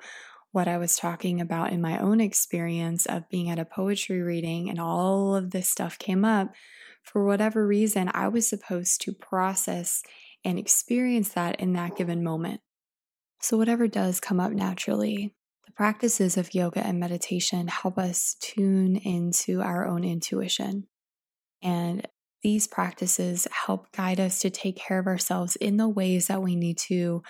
what 0.51 0.67
I 0.67 0.77
was 0.77 0.95
talking 0.95 1.41
about 1.41 1.71
in 1.71 1.81
my 1.81 1.99
own 1.99 2.21
experience 2.21 3.05
of 3.05 3.29
being 3.29 3.49
at 3.49 3.59
a 3.59 3.65
poetry 3.65 4.21
reading 4.21 4.69
and 4.69 4.79
all 4.79 5.35
of 5.35 5.51
this 5.51 5.69
stuff 5.69 5.99
came 5.99 6.23
up, 6.23 6.53
for 7.03 7.25
whatever 7.25 7.65
reason, 7.65 8.09
I 8.13 8.27
was 8.27 8.47
supposed 8.47 9.01
to 9.01 9.13
process 9.13 10.01
and 10.43 10.57
experience 10.57 11.29
that 11.29 11.59
in 11.59 11.73
that 11.73 11.95
given 11.95 12.23
moment. 12.23 12.61
So, 13.41 13.57
whatever 13.57 13.87
does 13.87 14.19
come 14.19 14.39
up 14.39 14.51
naturally, 14.51 15.35
the 15.65 15.73
practices 15.73 16.37
of 16.37 16.53
yoga 16.53 16.85
and 16.85 16.99
meditation 16.99 17.67
help 17.67 17.97
us 17.97 18.35
tune 18.41 18.95
into 18.95 19.61
our 19.61 19.85
own 19.85 20.03
intuition. 20.03 20.87
And 21.61 22.07
these 22.47 22.65
practices 22.65 23.45
help 23.51 23.91
guide 23.91 24.21
us 24.21 24.39
to 24.39 24.49
take 24.49 24.77
care 24.77 24.99
of 24.99 25.05
ourselves 25.05 25.57
in 25.57 25.75
the 25.75 25.89
ways 25.89 26.27
that 26.27 26.41
we 26.41 26.55
need 26.55 26.77
to 26.77 27.21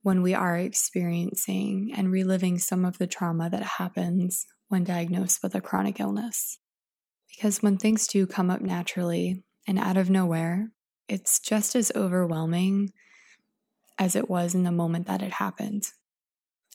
when 0.00 0.22
we 0.22 0.32
are 0.32 0.56
experiencing 0.56 1.92
and 1.94 2.10
reliving 2.10 2.58
some 2.58 2.82
of 2.82 2.96
the 2.96 3.06
trauma 3.06 3.50
that 3.50 3.62
happens 3.62 4.46
when 4.68 4.82
diagnosed 4.82 5.42
with 5.42 5.54
a 5.54 5.60
chronic 5.60 6.00
illness. 6.00 6.58
Because 7.28 7.62
when 7.62 7.76
things 7.76 8.06
do 8.06 8.26
come 8.26 8.48
up 8.48 8.62
naturally 8.62 9.44
and 9.66 9.78
out 9.78 9.98
of 9.98 10.08
nowhere, 10.08 10.70
it's 11.06 11.38
just 11.38 11.76
as 11.76 11.92
overwhelming 11.94 12.94
as 13.98 14.16
it 14.16 14.30
was 14.30 14.54
in 14.54 14.62
the 14.62 14.72
moment 14.72 15.06
that 15.06 15.20
it 15.20 15.32
happened. 15.34 15.84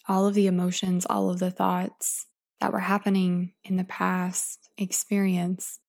All 0.08 0.28
of 0.28 0.36
the 0.36 0.46
emotions, 0.46 1.08
all 1.10 1.32
of 1.32 1.40
the 1.40 1.50
thoughts 1.50 2.28
that 2.60 2.74
were 2.74 2.80
happening 2.82 3.54
in 3.64 3.78
the 3.78 3.86
past 3.86 4.70
experience 4.78 5.80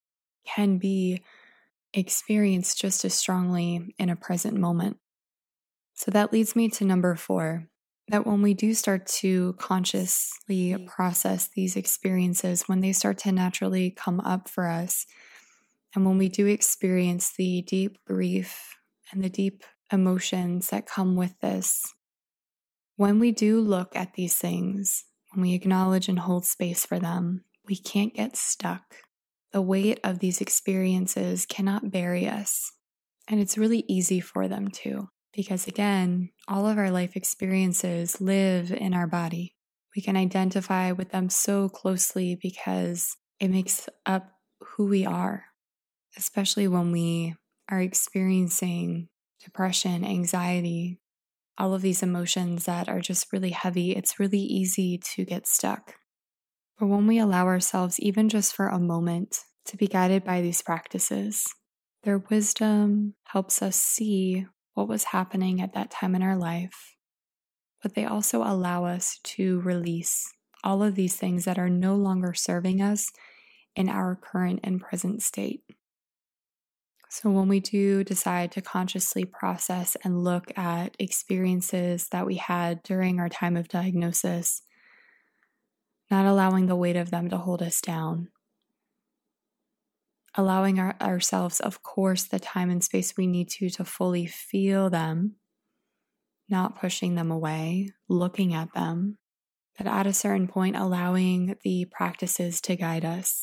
can 0.46 0.78
be 0.78 1.20
experienced 1.94 2.80
just 2.80 3.04
as 3.04 3.14
strongly 3.14 3.94
in 3.98 4.08
a 4.08 4.16
present 4.16 4.56
moment. 4.56 4.96
So 5.94 6.10
that 6.10 6.32
leads 6.32 6.56
me 6.56 6.68
to 6.70 6.84
number 6.84 7.14
four 7.14 7.68
that 8.08 8.26
when 8.26 8.42
we 8.42 8.54
do 8.54 8.74
start 8.74 9.06
to 9.06 9.54
consciously 9.54 10.76
process 10.86 11.48
these 11.54 11.76
experiences, 11.76 12.64
when 12.68 12.80
they 12.80 12.92
start 12.92 13.18
to 13.18 13.32
naturally 13.32 13.90
come 13.90 14.20
up 14.20 14.48
for 14.48 14.66
us, 14.66 15.06
and 15.94 16.04
when 16.04 16.18
we 16.18 16.28
do 16.28 16.46
experience 16.46 17.32
the 17.36 17.62
deep 17.62 17.98
grief 18.06 18.76
and 19.12 19.22
the 19.22 19.30
deep 19.30 19.62
emotions 19.92 20.70
that 20.70 20.86
come 20.86 21.16
with 21.16 21.38
this, 21.40 21.82
when 22.96 23.18
we 23.18 23.30
do 23.30 23.60
look 23.60 23.94
at 23.94 24.14
these 24.14 24.36
things, 24.36 25.04
when 25.32 25.42
we 25.42 25.54
acknowledge 25.54 26.08
and 26.08 26.18
hold 26.18 26.44
space 26.44 26.84
for 26.84 26.98
them, 26.98 27.44
we 27.66 27.76
can't 27.76 28.14
get 28.14 28.36
stuck. 28.36 28.82
The 29.52 29.62
weight 29.62 30.00
of 30.02 30.18
these 30.18 30.40
experiences 30.40 31.46
cannot 31.46 31.90
bury 31.90 32.28
us. 32.28 32.72
And 33.28 33.40
it's 33.40 33.58
really 33.58 33.84
easy 33.88 34.20
for 34.20 34.48
them 34.48 34.68
to, 34.82 35.08
because 35.32 35.66
again, 35.66 36.30
all 36.48 36.66
of 36.66 36.78
our 36.78 36.90
life 36.90 37.16
experiences 37.16 38.20
live 38.20 38.72
in 38.72 38.94
our 38.94 39.06
body. 39.06 39.54
We 39.94 40.02
can 40.02 40.16
identify 40.16 40.92
with 40.92 41.10
them 41.10 41.28
so 41.28 41.68
closely 41.68 42.38
because 42.40 43.16
it 43.38 43.48
makes 43.48 43.88
up 44.06 44.30
who 44.60 44.86
we 44.86 45.04
are, 45.04 45.44
especially 46.16 46.66
when 46.66 46.92
we 46.92 47.34
are 47.68 47.80
experiencing 47.80 49.08
depression, 49.42 50.04
anxiety, 50.04 50.98
all 51.58 51.74
of 51.74 51.82
these 51.82 52.02
emotions 52.02 52.64
that 52.64 52.88
are 52.88 53.00
just 53.00 53.32
really 53.32 53.50
heavy, 53.50 53.92
it's 53.92 54.18
really 54.18 54.40
easy 54.40 54.98
to 54.98 55.24
get 55.24 55.46
stuck. 55.46 55.94
But 56.82 56.88
when 56.88 57.06
we 57.06 57.20
allow 57.20 57.46
ourselves, 57.46 58.00
even 58.00 58.28
just 58.28 58.56
for 58.56 58.66
a 58.66 58.80
moment, 58.80 59.44
to 59.66 59.76
be 59.76 59.86
guided 59.86 60.24
by 60.24 60.40
these 60.40 60.62
practices, 60.62 61.46
their 62.02 62.18
wisdom 62.18 63.14
helps 63.22 63.62
us 63.62 63.76
see 63.76 64.46
what 64.74 64.88
was 64.88 65.04
happening 65.04 65.60
at 65.60 65.74
that 65.74 65.92
time 65.92 66.16
in 66.16 66.24
our 66.24 66.34
life, 66.34 66.96
but 67.84 67.94
they 67.94 68.04
also 68.04 68.42
allow 68.42 68.84
us 68.84 69.20
to 69.22 69.60
release 69.60 70.24
all 70.64 70.82
of 70.82 70.96
these 70.96 71.14
things 71.14 71.44
that 71.44 71.56
are 71.56 71.70
no 71.70 71.94
longer 71.94 72.34
serving 72.34 72.82
us 72.82 73.12
in 73.76 73.88
our 73.88 74.16
current 74.16 74.58
and 74.64 74.80
present 74.80 75.22
state. 75.22 75.62
So, 77.08 77.30
when 77.30 77.46
we 77.46 77.60
do 77.60 78.02
decide 78.02 78.50
to 78.50 78.60
consciously 78.60 79.24
process 79.24 79.96
and 80.02 80.24
look 80.24 80.50
at 80.58 80.96
experiences 80.98 82.08
that 82.08 82.26
we 82.26 82.38
had 82.38 82.82
during 82.82 83.20
our 83.20 83.28
time 83.28 83.56
of 83.56 83.68
diagnosis, 83.68 84.62
not 86.12 86.26
allowing 86.26 86.66
the 86.66 86.76
weight 86.76 86.94
of 86.94 87.10
them 87.10 87.30
to 87.30 87.38
hold 87.38 87.62
us 87.62 87.80
down, 87.80 88.28
allowing 90.34 90.78
our, 90.78 90.94
ourselves, 91.00 91.58
of 91.58 91.82
course, 91.82 92.24
the 92.24 92.38
time 92.38 92.68
and 92.68 92.84
space 92.84 93.14
we 93.16 93.26
need 93.26 93.48
to 93.48 93.70
to 93.70 93.82
fully 93.82 94.26
feel 94.26 94.90
them, 94.90 95.36
not 96.50 96.78
pushing 96.78 97.14
them 97.14 97.30
away, 97.30 97.88
looking 98.10 98.52
at 98.52 98.74
them, 98.74 99.16
but 99.78 99.86
at 99.86 100.06
a 100.06 100.12
certain 100.12 100.46
point, 100.46 100.76
allowing 100.76 101.56
the 101.64 101.86
practices 101.86 102.60
to 102.60 102.76
guide 102.76 103.06
us, 103.06 103.40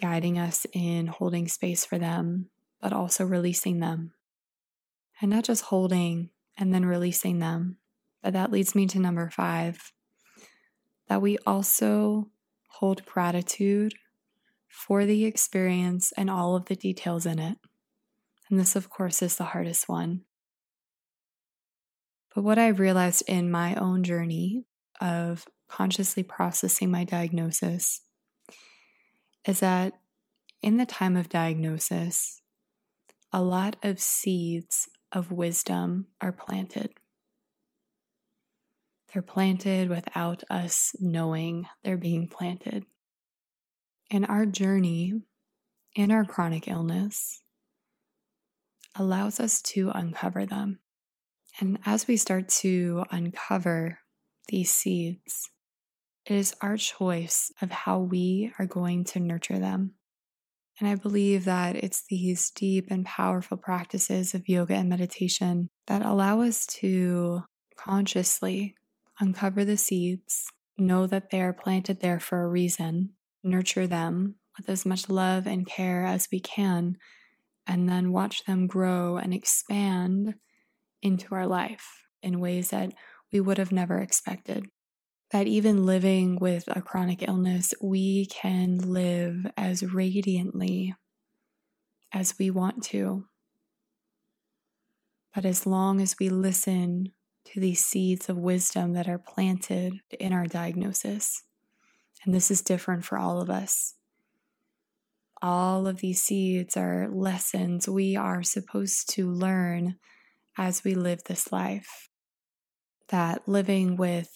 guiding 0.00 0.38
us 0.38 0.68
in 0.72 1.08
holding 1.08 1.48
space 1.48 1.84
for 1.84 1.98
them, 1.98 2.50
but 2.80 2.92
also 2.92 3.24
releasing 3.24 3.80
them. 3.80 4.12
And 5.20 5.32
not 5.32 5.42
just 5.42 5.64
holding 5.64 6.30
and 6.56 6.72
then 6.72 6.86
releasing 6.86 7.40
them, 7.40 7.78
but 8.22 8.32
that 8.34 8.52
leads 8.52 8.76
me 8.76 8.86
to 8.86 9.00
number 9.00 9.28
five 9.28 9.92
that 11.10 11.20
we 11.20 11.36
also 11.44 12.30
hold 12.68 13.04
gratitude 13.04 13.92
for 14.68 15.04
the 15.04 15.24
experience 15.24 16.12
and 16.16 16.30
all 16.30 16.54
of 16.54 16.66
the 16.66 16.76
details 16.76 17.26
in 17.26 17.40
it. 17.40 17.58
And 18.48 18.60
this, 18.60 18.76
of 18.76 18.88
course, 18.88 19.20
is 19.20 19.34
the 19.34 19.44
hardest 19.44 19.88
one. 19.88 20.20
But 22.32 22.44
what 22.44 22.58
I've 22.58 22.78
realized 22.78 23.24
in 23.26 23.50
my 23.50 23.74
own 23.74 24.04
journey 24.04 24.66
of 25.00 25.46
consciously 25.68 26.22
processing 26.22 26.92
my 26.92 27.02
diagnosis 27.02 28.02
is 29.44 29.58
that 29.58 29.94
in 30.62 30.76
the 30.76 30.86
time 30.86 31.16
of 31.16 31.28
diagnosis, 31.28 32.40
a 33.32 33.42
lot 33.42 33.74
of 33.82 33.98
seeds 33.98 34.88
of 35.10 35.32
wisdom 35.32 36.06
are 36.20 36.32
planted. 36.32 36.92
They're 39.12 39.22
planted 39.22 39.88
without 39.88 40.44
us 40.48 40.94
knowing 41.00 41.66
they're 41.82 41.96
being 41.96 42.28
planted. 42.28 42.84
And 44.10 44.26
our 44.26 44.46
journey 44.46 45.14
in 45.96 46.10
our 46.10 46.24
chronic 46.24 46.68
illness 46.68 47.42
allows 48.94 49.40
us 49.40 49.62
to 49.62 49.90
uncover 49.90 50.46
them. 50.46 50.78
And 51.58 51.78
as 51.84 52.06
we 52.06 52.16
start 52.16 52.48
to 52.60 53.04
uncover 53.10 53.98
these 54.48 54.70
seeds, 54.70 55.50
it 56.26 56.36
is 56.36 56.54
our 56.60 56.76
choice 56.76 57.50
of 57.60 57.70
how 57.70 57.98
we 57.98 58.52
are 58.58 58.66
going 58.66 59.04
to 59.04 59.20
nurture 59.20 59.58
them. 59.58 59.94
And 60.78 60.88
I 60.88 60.94
believe 60.94 61.44
that 61.44 61.76
it's 61.76 62.04
these 62.08 62.50
deep 62.50 62.86
and 62.90 63.04
powerful 63.04 63.56
practices 63.56 64.34
of 64.34 64.48
yoga 64.48 64.74
and 64.74 64.88
meditation 64.88 65.68
that 65.88 66.02
allow 66.02 66.40
us 66.40 66.66
to 66.66 67.42
consciously 67.76 68.76
uncover 69.20 69.64
the 69.64 69.76
seeds, 69.76 70.46
know 70.78 71.06
that 71.06 71.30
they 71.30 71.40
are 71.40 71.52
planted 71.52 72.00
there 72.00 72.18
for 72.18 72.42
a 72.42 72.48
reason, 72.48 73.10
nurture 73.44 73.86
them 73.86 74.36
with 74.56 74.68
as 74.68 74.84
much 74.86 75.08
love 75.08 75.46
and 75.46 75.66
care 75.66 76.04
as 76.04 76.28
we 76.32 76.40
can, 76.40 76.96
and 77.66 77.88
then 77.88 78.12
watch 78.12 78.44
them 78.44 78.66
grow 78.66 79.16
and 79.16 79.32
expand 79.32 80.34
into 81.02 81.34
our 81.34 81.46
life 81.46 82.04
in 82.22 82.40
ways 82.40 82.70
that 82.70 82.92
we 83.32 83.40
would 83.40 83.58
have 83.58 83.72
never 83.72 83.98
expected. 83.98 84.66
That 85.30 85.46
even 85.46 85.86
living 85.86 86.38
with 86.40 86.64
a 86.68 86.82
chronic 86.82 87.22
illness, 87.28 87.72
we 87.80 88.26
can 88.26 88.78
live 88.78 89.46
as 89.56 89.84
radiantly 89.84 90.94
as 92.12 92.36
we 92.38 92.50
want 92.50 92.82
to. 92.84 93.26
But 95.32 95.44
as 95.44 95.66
long 95.66 96.00
as 96.00 96.16
we 96.18 96.28
listen 96.28 97.12
to 97.52 97.60
these 97.60 97.84
seeds 97.84 98.28
of 98.28 98.36
wisdom 98.36 98.92
that 98.92 99.08
are 99.08 99.18
planted 99.18 99.94
in 100.18 100.32
our 100.32 100.46
diagnosis, 100.46 101.42
and 102.24 102.34
this 102.34 102.50
is 102.50 102.62
different 102.62 103.04
for 103.04 103.18
all 103.18 103.40
of 103.40 103.50
us. 103.50 103.94
All 105.42 105.86
of 105.86 106.00
these 106.00 106.22
seeds 106.22 106.76
are 106.76 107.08
lessons 107.10 107.88
we 107.88 108.14
are 108.14 108.42
supposed 108.42 109.08
to 109.14 109.30
learn 109.30 109.96
as 110.58 110.84
we 110.84 110.94
live 110.94 111.24
this 111.24 111.50
life. 111.50 112.08
That 113.08 113.48
living 113.48 113.96
with 113.96 114.30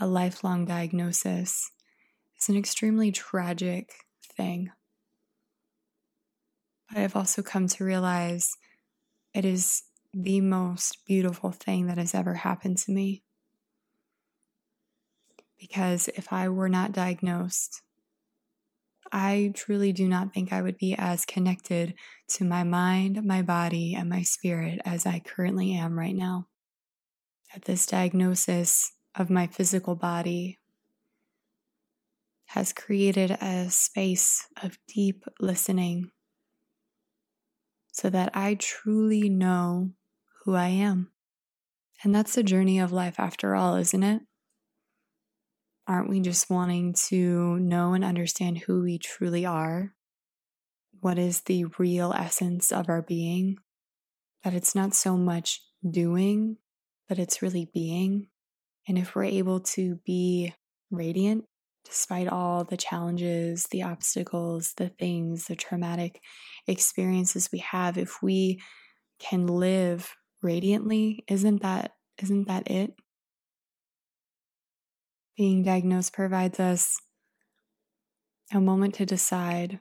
a 0.00 0.06
lifelong 0.06 0.64
diagnosis 0.64 1.70
is 2.40 2.48
an 2.48 2.56
extremely 2.56 3.12
tragic 3.12 3.92
thing. 4.36 4.70
But 6.88 6.98
I've 6.98 7.16
also 7.16 7.42
come 7.42 7.68
to 7.68 7.84
realize 7.84 8.56
it 9.34 9.44
is 9.44 9.82
the 10.14 10.40
most 10.40 11.04
beautiful 11.06 11.50
thing 11.50 11.86
that 11.86 11.98
has 11.98 12.14
ever 12.14 12.34
happened 12.34 12.78
to 12.78 12.92
me. 12.92 13.22
Because 15.58 16.08
if 16.08 16.32
I 16.32 16.48
were 16.48 16.68
not 16.68 16.92
diagnosed, 16.92 17.82
I 19.12 19.52
truly 19.54 19.92
do 19.92 20.08
not 20.08 20.34
think 20.34 20.52
I 20.52 20.60
would 20.60 20.76
be 20.76 20.94
as 20.96 21.24
connected 21.24 21.94
to 22.30 22.44
my 22.44 22.64
mind, 22.64 23.24
my 23.24 23.42
body, 23.42 23.94
and 23.94 24.08
my 24.08 24.22
spirit 24.22 24.80
as 24.84 25.06
I 25.06 25.20
currently 25.20 25.72
am 25.72 25.98
right 25.98 26.14
now. 26.14 26.48
That 27.52 27.64
this 27.64 27.86
diagnosis 27.86 28.92
of 29.14 29.30
my 29.30 29.46
physical 29.46 29.94
body 29.94 30.58
has 32.46 32.72
created 32.72 33.30
a 33.30 33.70
space 33.70 34.46
of 34.62 34.78
deep 34.88 35.24
listening 35.40 36.10
so 37.92 38.10
that 38.10 38.30
I 38.34 38.56
truly 38.56 39.28
know 39.28 39.90
who 40.44 40.54
I 40.54 40.68
am. 40.68 41.10
And 42.02 42.14
that's 42.14 42.34
the 42.34 42.42
journey 42.42 42.78
of 42.78 42.92
life 42.92 43.18
after 43.18 43.54
all, 43.54 43.76
isn't 43.76 44.02
it? 44.02 44.22
Aren't 45.86 46.08
we 46.08 46.20
just 46.20 46.50
wanting 46.50 46.94
to 47.08 47.58
know 47.58 47.92
and 47.92 48.04
understand 48.04 48.58
who 48.58 48.82
we 48.82 48.98
truly 48.98 49.46
are? 49.46 49.94
What 51.00 51.18
is 51.18 51.42
the 51.42 51.66
real 51.78 52.12
essence 52.12 52.72
of 52.72 52.88
our 52.88 53.02
being? 53.02 53.56
That 54.42 54.54
it's 54.54 54.74
not 54.74 54.94
so 54.94 55.16
much 55.16 55.62
doing, 55.88 56.58
but 57.08 57.18
it's 57.18 57.42
really 57.42 57.68
being. 57.72 58.28
And 58.86 58.98
if 58.98 59.14
we're 59.14 59.24
able 59.24 59.60
to 59.60 60.00
be 60.04 60.54
radiant 60.90 61.44
despite 61.84 62.28
all 62.28 62.64
the 62.64 62.76
challenges, 62.78 63.66
the 63.70 63.82
obstacles, 63.82 64.72
the 64.76 64.88
things, 64.88 65.46
the 65.46 65.56
traumatic 65.56 66.20
experiences 66.66 67.50
we 67.52 67.58
have, 67.58 67.98
if 67.98 68.22
we 68.22 68.60
can 69.18 69.46
live 69.46 70.14
radiantly, 70.44 71.24
isn't 71.28 71.62
that 71.62 71.92
isn't 72.22 72.46
that 72.46 72.70
it? 72.70 72.94
Being 75.36 75.64
diagnosed 75.64 76.12
provides 76.12 76.60
us 76.60 76.96
a 78.52 78.60
moment 78.60 78.94
to 78.96 79.06
decide 79.06 79.80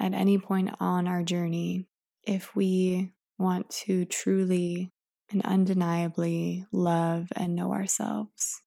at 0.00 0.14
any 0.14 0.38
point 0.38 0.70
on 0.80 1.06
our 1.06 1.22
journey 1.22 1.86
if 2.24 2.56
we 2.56 3.12
want 3.38 3.70
to 3.70 4.04
truly 4.04 4.92
and 5.30 5.42
undeniably 5.44 6.66
love 6.72 7.28
and 7.36 7.54
know 7.54 7.72
ourselves. 7.72 8.62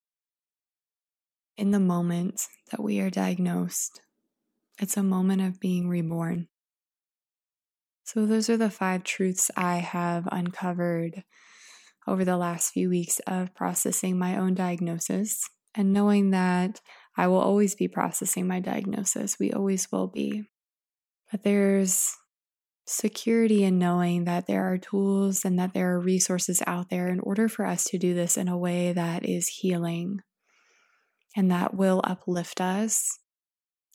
In 1.57 1.71
the 1.71 1.79
moment 1.79 2.41
that 2.71 2.81
we 2.81 2.99
are 3.01 3.09
diagnosed, 3.09 3.99
it's 4.79 4.97
a 4.97 5.03
moment 5.03 5.41
of 5.41 5.59
being 5.59 5.89
reborn. 5.89 6.47
So, 8.03 8.25
those 8.25 8.49
are 8.49 8.57
the 8.57 8.69
five 8.69 9.03
truths 9.03 9.49
I 9.55 9.77
have 9.77 10.27
uncovered 10.31 11.23
over 12.07 12.25
the 12.25 12.37
last 12.37 12.71
few 12.71 12.89
weeks 12.89 13.19
of 13.27 13.55
processing 13.55 14.17
my 14.17 14.37
own 14.37 14.53
diagnosis 14.53 15.49
and 15.73 15.93
knowing 15.93 16.31
that 16.31 16.81
I 17.15 17.27
will 17.27 17.39
always 17.39 17.75
be 17.75 17.87
processing 17.87 18.47
my 18.47 18.59
diagnosis. 18.59 19.39
We 19.39 19.51
always 19.51 19.91
will 19.91 20.07
be. 20.07 20.43
But 21.31 21.43
there's 21.43 22.15
security 22.85 23.63
in 23.63 23.79
knowing 23.79 24.25
that 24.25 24.47
there 24.47 24.71
are 24.71 24.77
tools 24.77 25.45
and 25.45 25.57
that 25.57 25.73
there 25.73 25.93
are 25.93 25.99
resources 25.99 26.61
out 26.67 26.89
there 26.89 27.07
in 27.07 27.19
order 27.21 27.47
for 27.47 27.65
us 27.65 27.85
to 27.85 27.97
do 27.97 28.13
this 28.13 28.35
in 28.35 28.49
a 28.49 28.57
way 28.57 28.91
that 28.91 29.27
is 29.27 29.47
healing 29.47 30.19
and 31.35 31.49
that 31.49 31.73
will 31.73 32.01
uplift 32.03 32.59
us. 32.59 33.19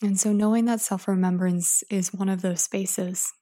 And 0.00 0.18
so, 0.18 0.32
knowing 0.32 0.64
that 0.66 0.80
self 0.80 1.08
remembrance 1.08 1.82
is 1.90 2.14
one 2.14 2.28
of 2.28 2.40
those 2.40 2.62
spaces 2.62 3.32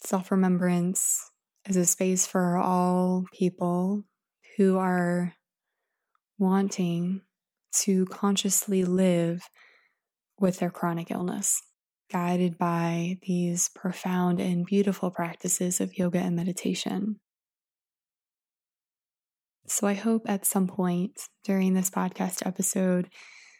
Self 0.00 0.30
remembrance 0.30 1.30
is 1.68 1.76
a 1.76 1.84
space 1.84 2.26
for 2.26 2.56
all 2.56 3.24
people 3.32 4.04
who 4.56 4.78
are 4.78 5.34
wanting 6.38 7.22
to 7.72 8.06
consciously 8.06 8.84
live 8.84 9.42
with 10.40 10.58
their 10.58 10.70
chronic 10.70 11.10
illness, 11.10 11.60
guided 12.10 12.56
by 12.56 13.18
these 13.22 13.70
profound 13.74 14.40
and 14.40 14.64
beautiful 14.64 15.10
practices 15.10 15.80
of 15.80 15.98
yoga 15.98 16.18
and 16.18 16.36
meditation. 16.36 17.16
So, 19.66 19.86
I 19.86 19.94
hope 19.94 20.22
at 20.26 20.46
some 20.46 20.66
point 20.66 21.20
during 21.44 21.74
this 21.74 21.90
podcast 21.90 22.46
episode, 22.46 23.10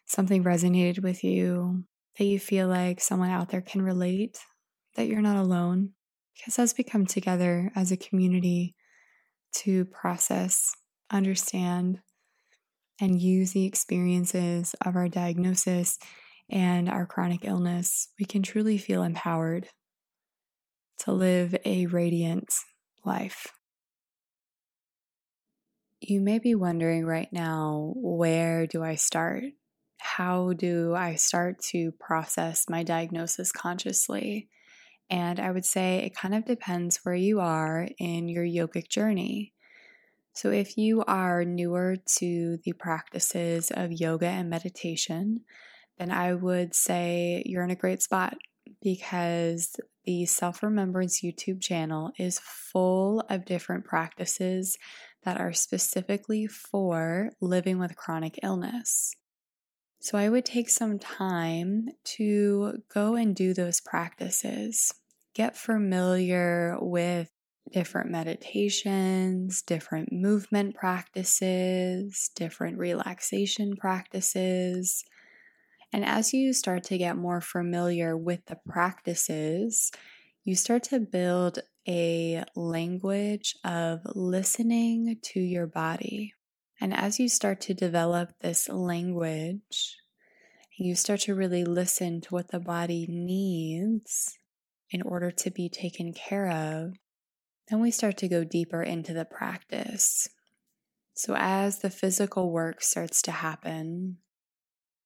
something 0.07 0.43
resonated 0.45 1.03
with 1.03 1.23
you, 1.23 1.85
that 2.17 2.25
you 2.25 2.39
feel 2.39 2.69
like 2.69 3.01
someone 3.01 3.31
out 3.31 3.51
there 3.51 3.61
can 3.61 3.83
relate, 3.83 4.39
that 4.97 5.07
you're 5.09 5.21
not 5.21 5.37
alone, 5.37 5.91
because 6.39 6.59
as 6.59 6.75
we 6.79 6.85
come 6.85 7.05
together 7.05 7.71
as 7.75 7.91
a 7.91 7.97
community 7.97 8.77
to 9.53 9.85
process, 9.87 10.73
understand, 11.11 12.01
and 13.01 13.21
use 13.21 13.53
the 13.53 13.65
experiences 13.65 14.75
of 14.85 14.97
our 14.97 15.09
diagnosis 15.09 15.99
and 16.49 16.89
our 16.89 17.07
chronic 17.07 17.45
illness, 17.45 18.09
we 18.19 18.25
can 18.25 18.43
truly 18.43 18.79
feel 18.79 19.03
empowered 19.03 19.69
to 20.99 21.13
live 21.13 21.57
a 21.65 21.87
radiant 21.87 22.49
life. 23.05 23.49
You 26.01 26.21
may 26.21 26.39
be 26.39 26.55
wondering 26.55 27.05
right 27.05 27.29
now 27.33 27.93
where 27.97 28.67
do 28.67 28.83
I 28.83 28.95
start? 28.95 29.45
How 29.99 30.53
do 30.53 30.95
I 30.95 31.17
start 31.17 31.59
to 31.71 31.93
process 31.99 32.65
my 32.69 32.85
diagnosis 32.85 33.51
consciously? 33.51 34.49
And 35.11 35.41
I 35.41 35.51
would 35.51 35.65
say 35.65 35.99
it 35.99 36.15
kind 36.15 36.35
of 36.35 36.45
depends 36.45 37.01
where 37.03 37.15
you 37.15 37.41
are 37.41 37.89
in 37.99 38.29
your 38.29 38.45
yogic 38.45 38.89
journey. 38.89 39.53
So, 40.35 40.51
if 40.51 40.77
you 40.77 41.03
are 41.05 41.45
newer 41.45 41.97
to 42.19 42.59
the 42.65 42.73
practices 42.73 43.73
of 43.75 43.91
yoga 43.93 44.27
and 44.27 44.49
meditation, 44.49 45.41
then 45.99 46.11
I 46.11 46.35
would 46.35 46.75
say 46.75 47.43
you're 47.47 47.65
in 47.65 47.71
a 47.71 47.77
great 47.77 48.03
spot 48.03 48.37
because 48.83 49.77
the 50.05 50.27
Self 50.27 50.63
Remembrance 50.63 51.23
YouTube 51.23 51.61
channel 51.61 52.13
is 52.19 52.39
full 52.39 53.21
of 53.29 53.45
different 53.45 53.85
practices 53.85 54.79
that 55.25 55.41
are 55.41 55.53
specifically 55.53 56.47
for 56.47 57.31
living 57.41 57.79
with 57.79 57.97
chronic 57.97 58.39
illness. 58.43 59.15
So 60.01 60.17
I 60.17 60.29
would 60.29 60.45
take 60.45 60.69
some 60.69 60.99
time 60.99 61.89
to 62.17 62.83
go 62.93 63.17
and 63.17 63.35
do 63.35 63.53
those 63.53 63.81
practices. 63.81 64.93
Get 65.35 65.57
familiar 65.57 66.77
with 66.81 67.31
different 67.73 68.11
meditations, 68.11 69.63
different 69.63 70.13
movement 70.13 70.75
practices, 70.75 72.31
different 72.35 72.79
relaxation 72.79 73.77
practices. 73.77 75.05
And 75.93 76.05
as 76.05 76.33
you 76.33 76.53
start 76.53 76.85
to 76.85 76.99
get 76.99 77.17
more 77.17 77.41
familiar 77.41 78.17
with 78.17 78.47
the 78.47 78.59
practices, 78.69 79.91
you 80.45 80.55
start 80.55 80.85
to 80.85 81.01
build 81.01 81.59
a 81.87 82.45
language 82.55 83.57
of 83.65 84.01
listening 84.15 85.19
to 85.23 85.41
your 85.41 85.67
body. 85.67 86.35
And 86.81 86.95
as 86.95 87.19
you 87.19 87.29
start 87.29 87.61
to 87.63 87.75
develop 87.75 88.31
this 88.41 88.69
language, 88.69 89.97
you 90.79 90.95
start 90.95 91.21
to 91.21 91.35
really 91.35 91.65
listen 91.65 92.21
to 92.21 92.29
what 92.31 92.49
the 92.49 92.61
body 92.61 93.07
needs 93.09 94.39
in 94.91 95.03
order 95.03 95.31
to 95.31 95.51
be 95.51 95.69
taken 95.69 96.13
care 96.13 96.49
of, 96.49 96.95
then 97.69 97.81
we 97.81 97.91
start 97.91 98.17
to 98.19 98.29
go 98.29 98.45
deeper 98.45 98.83
into 98.83 99.13
the 99.13 99.25
practice. 99.25 100.29
So, 101.15 101.35
as 101.37 101.81
the 101.81 101.91
physical 101.91 102.51
work 102.51 102.81
starts 102.81 103.21
to 103.23 103.33
happen, 103.33 104.19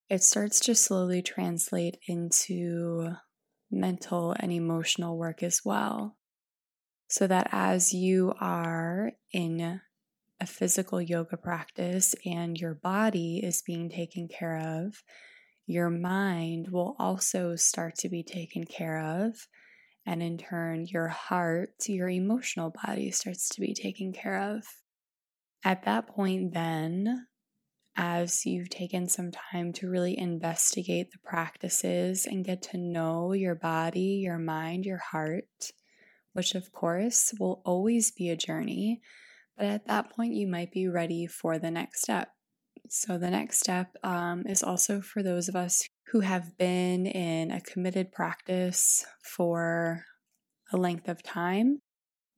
it 0.09 0.23
starts 0.23 0.61
to 0.61 0.75
slowly 0.75 1.23
translate 1.23 1.97
into 2.07 3.15
mental 3.71 4.37
and 4.39 4.53
emotional 4.53 5.17
work 5.17 5.43
as 5.43 5.63
well. 5.65 6.19
So 7.09 7.27
that 7.27 7.49
as 7.51 7.93
you 7.93 8.35
are 8.41 9.13
in 9.33 9.81
a 10.43 10.47
physical 10.47 11.01
yoga 11.01 11.37
practice 11.37 12.17
and 12.27 12.59
your 12.59 12.75
body 12.75 13.41
is 13.45 13.63
being 13.63 13.89
taken 13.89 14.27
care 14.27 14.59
of, 14.59 15.05
your 15.67 15.89
mind 15.89 16.67
will 16.73 16.97
also 16.99 17.55
start 17.55 17.95
to 17.95 18.09
be 18.09 18.25
taken 18.25 18.65
care 18.65 18.99
of. 18.99 19.47
And 20.05 20.21
in 20.21 20.39
turn, 20.39 20.87
your 20.89 21.07
heart, 21.07 21.75
your 21.87 22.09
emotional 22.09 22.75
body 22.85 23.13
starts 23.13 23.51
to 23.51 23.61
be 23.61 23.73
taken 23.73 24.13
care 24.13 24.57
of. 24.57 24.65
At 25.65 25.85
that 25.85 26.09
point, 26.09 26.55
then, 26.55 27.29
as 27.95 28.45
you've 28.45 28.69
taken 28.69 29.09
some 29.09 29.31
time 29.31 29.73
to 29.75 29.89
really 29.89 30.19
investigate 30.19 31.13
the 31.13 31.19
practices 31.25 32.27
and 32.27 32.45
get 32.45 32.63
to 32.63 32.79
know 32.79 33.33
your 33.33 33.55
body, 33.55 34.21
your 34.25 34.39
mind, 34.39 34.87
your 34.87 35.03
heart, 35.13 35.71
which 36.33 36.57
of 36.57 36.73
course 36.73 37.33
will 37.39 37.63
always 37.65 38.11
be 38.11 38.29
a 38.29 38.37
journey, 38.37 39.03
but 39.63 39.71
at 39.71 39.87
that 39.87 40.11
point, 40.11 40.35
you 40.35 40.49
might 40.49 40.73
be 40.73 40.89
ready 40.89 41.25
for 41.25 41.57
the 41.57 41.71
next 41.71 42.03
step. 42.03 42.31
So, 42.89 43.17
the 43.17 43.31
next 43.31 43.61
step 43.61 43.95
um, 44.03 44.43
is 44.45 44.61
also 44.61 45.01
for 45.01 45.23
those 45.23 45.49
of 45.49 45.55
us 45.55 45.87
who 46.09 46.19
have 46.19 46.59
been 46.59 47.07
in 47.07 47.53
a 47.53 47.61
committed 47.61 48.11
practice 48.11 49.07
for 49.23 50.03
a 50.73 50.77
length 50.77 51.09
of 51.09 51.23
time 51.23 51.79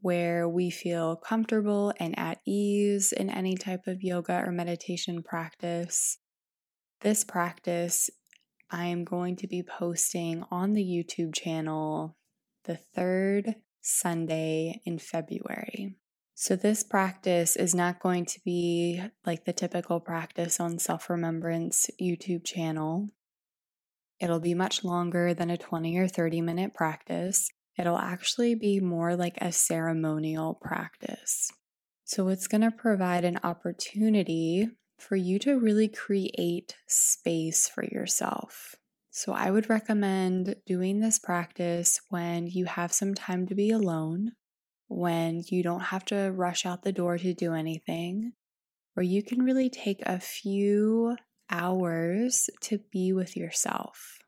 where 0.02 0.46
we 0.46 0.68
feel 0.68 1.16
comfortable 1.16 1.94
and 1.98 2.18
at 2.18 2.40
ease 2.46 3.10
in 3.10 3.30
any 3.30 3.56
type 3.56 3.86
of 3.86 4.02
yoga 4.02 4.44
or 4.44 4.52
meditation 4.52 5.22
practice. 5.22 6.18
This 7.00 7.24
practice 7.24 8.10
I 8.70 8.88
am 8.88 9.04
going 9.04 9.36
to 9.36 9.46
be 9.46 9.62
posting 9.62 10.44
on 10.50 10.74
the 10.74 10.84
YouTube 10.84 11.34
channel 11.34 12.18
the 12.64 12.76
third 12.94 13.54
Sunday 13.80 14.82
in 14.84 14.98
February. 14.98 15.96
So, 16.36 16.56
this 16.56 16.82
practice 16.82 17.54
is 17.54 17.76
not 17.76 18.00
going 18.00 18.24
to 18.26 18.40
be 18.44 19.00
like 19.24 19.44
the 19.44 19.52
typical 19.52 20.00
practice 20.00 20.58
on 20.58 20.80
Self 20.80 21.08
Remembrance 21.08 21.88
YouTube 22.02 22.44
channel. 22.44 23.10
It'll 24.18 24.40
be 24.40 24.54
much 24.54 24.82
longer 24.82 25.32
than 25.32 25.48
a 25.48 25.56
20 25.56 25.96
or 25.96 26.08
30 26.08 26.40
minute 26.40 26.74
practice. 26.74 27.50
It'll 27.78 27.98
actually 27.98 28.56
be 28.56 28.80
more 28.80 29.14
like 29.14 29.38
a 29.40 29.52
ceremonial 29.52 30.54
practice. 30.54 31.52
So, 32.02 32.26
it's 32.28 32.48
going 32.48 32.62
to 32.62 32.72
provide 32.72 33.24
an 33.24 33.38
opportunity 33.44 34.70
for 34.98 35.14
you 35.14 35.38
to 35.38 35.60
really 35.60 35.86
create 35.86 36.74
space 36.88 37.68
for 37.68 37.84
yourself. 37.84 38.74
So, 39.08 39.32
I 39.32 39.52
would 39.52 39.70
recommend 39.70 40.56
doing 40.66 40.98
this 40.98 41.20
practice 41.20 42.00
when 42.08 42.48
you 42.48 42.64
have 42.64 42.92
some 42.92 43.14
time 43.14 43.46
to 43.46 43.54
be 43.54 43.70
alone 43.70 44.32
when 44.88 45.42
you 45.48 45.62
don't 45.62 45.80
have 45.80 46.04
to 46.06 46.32
rush 46.34 46.66
out 46.66 46.82
the 46.82 46.92
door 46.92 47.18
to 47.18 47.34
do 47.34 47.54
anything, 47.54 48.32
where 48.94 49.04
you 49.04 49.22
can 49.22 49.42
really 49.42 49.70
take 49.70 50.02
a 50.02 50.20
few 50.20 51.16
hours 51.50 52.48
to 52.60 52.78
be 52.90 53.12
with 53.12 53.36
yourself. 53.36 54.18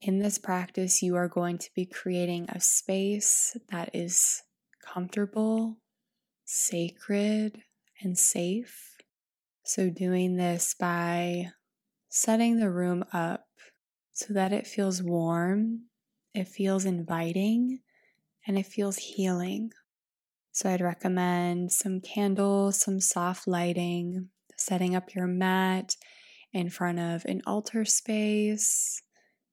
In 0.00 0.18
this 0.18 0.38
practice, 0.38 1.02
you 1.02 1.16
are 1.16 1.28
going 1.28 1.58
to 1.58 1.70
be 1.74 1.86
creating 1.86 2.46
a 2.48 2.60
space 2.60 3.56
that 3.70 3.90
is 3.94 4.42
comfortable, 4.84 5.78
sacred, 6.44 7.62
and 8.02 8.16
safe. 8.18 8.96
So, 9.64 9.90
doing 9.90 10.36
this 10.36 10.74
by 10.78 11.52
setting 12.08 12.58
the 12.58 12.70
room 12.70 13.04
up 13.12 13.46
so 14.12 14.32
that 14.34 14.52
it 14.52 14.66
feels 14.66 15.02
warm, 15.02 15.86
it 16.34 16.46
feels 16.46 16.84
inviting, 16.84 17.80
and 18.46 18.58
it 18.58 18.66
feels 18.66 18.96
healing. 18.96 19.70
So 20.52 20.70
I'd 20.70 20.80
recommend 20.80 21.72
some 21.72 22.00
candles, 22.00 22.80
some 22.80 23.00
soft 23.00 23.46
lighting, 23.46 24.28
setting 24.56 24.96
up 24.96 25.14
your 25.14 25.26
mat 25.26 25.96
in 26.52 26.70
front 26.70 26.98
of 26.98 27.24
an 27.26 27.42
altar 27.46 27.84
space, 27.84 29.02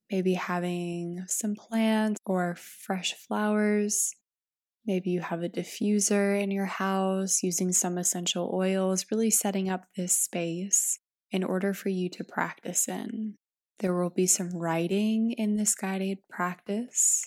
maybe 0.10 0.36
having 0.36 1.26
some 1.28 1.56
plants 1.56 2.20
or 2.26 2.56
fresh 2.56 3.14
flowers. 3.14 4.14
Maybe 4.86 5.10
you 5.10 5.22
have 5.22 5.42
a 5.44 5.50
diffuser 5.50 6.42
in 6.42 6.52
your 6.52 6.66
house 6.66 7.42
using 7.42 7.72
some 7.72 7.98
essential 7.98 8.52
oils, 8.54 9.06
really 9.12 9.30
setting 9.30 9.70
up 9.70 9.86
this 9.98 10.16
space 10.16 11.00
in 11.32 11.44
order 11.44 11.74
for 11.74 11.90
you 11.90 12.10
to 12.12 12.24
practice 12.24 12.88
in. 12.88 13.36
There 13.80 13.94
will 13.94 14.10
be 14.10 14.28
some 14.28 14.56
writing 14.56 15.34
in 15.38 15.58
this 15.58 15.74
guided 15.74 16.20
practice. 16.30 17.26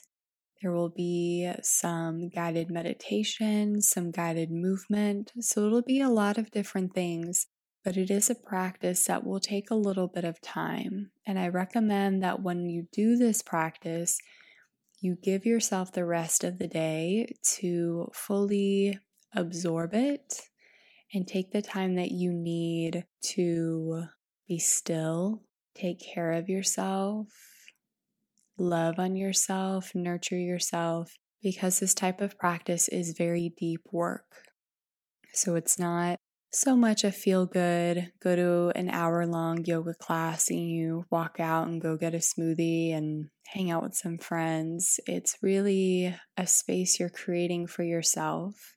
There 0.62 0.72
will 0.72 0.88
be 0.88 1.50
some 1.62 2.28
guided 2.28 2.70
meditation, 2.70 3.82
some 3.82 4.10
guided 4.10 4.50
movement. 4.50 5.32
So 5.40 5.66
it'll 5.66 5.82
be 5.82 6.00
a 6.00 6.08
lot 6.08 6.38
of 6.38 6.50
different 6.50 6.94
things, 6.94 7.46
but 7.84 7.96
it 7.96 8.10
is 8.10 8.30
a 8.30 8.34
practice 8.34 9.04
that 9.04 9.24
will 9.24 9.40
take 9.40 9.70
a 9.70 9.74
little 9.74 10.08
bit 10.08 10.24
of 10.24 10.40
time. 10.40 11.10
And 11.26 11.38
I 11.38 11.48
recommend 11.48 12.22
that 12.22 12.42
when 12.42 12.66
you 12.66 12.86
do 12.90 13.16
this 13.16 13.42
practice, 13.42 14.18
you 15.00 15.16
give 15.22 15.44
yourself 15.44 15.92
the 15.92 16.06
rest 16.06 16.42
of 16.42 16.58
the 16.58 16.68
day 16.68 17.34
to 17.58 18.08
fully 18.14 18.98
absorb 19.34 19.92
it 19.92 20.40
and 21.12 21.28
take 21.28 21.52
the 21.52 21.62
time 21.62 21.96
that 21.96 22.10
you 22.10 22.32
need 22.32 23.04
to 23.22 24.04
be 24.48 24.58
still, 24.58 25.42
take 25.74 26.00
care 26.00 26.32
of 26.32 26.48
yourself 26.48 27.28
love 28.58 28.98
on 28.98 29.16
yourself, 29.16 29.92
nurture 29.94 30.38
yourself, 30.38 31.12
because 31.42 31.78
this 31.78 31.94
type 31.94 32.20
of 32.20 32.38
practice 32.38 32.88
is 32.88 33.14
very 33.16 33.52
deep 33.56 33.82
work. 33.92 34.24
So 35.32 35.54
it's 35.54 35.78
not 35.78 36.18
so 36.52 36.74
much 36.74 37.04
a 37.04 37.12
feel 37.12 37.44
good, 37.44 38.10
go 38.22 38.34
to 38.34 38.72
an 38.78 38.88
hour 38.88 39.26
long 39.26 39.64
yoga 39.64 39.94
class 39.94 40.48
and 40.48 40.70
you 40.70 41.04
walk 41.10 41.38
out 41.38 41.68
and 41.68 41.80
go 41.80 41.96
get 41.96 42.14
a 42.14 42.18
smoothie 42.18 42.94
and 42.94 43.28
hang 43.48 43.70
out 43.70 43.82
with 43.82 43.94
some 43.94 44.16
friends. 44.16 44.98
It's 45.06 45.36
really 45.42 46.16
a 46.36 46.46
space 46.46 46.98
you're 46.98 47.10
creating 47.10 47.66
for 47.66 47.82
yourself 47.82 48.72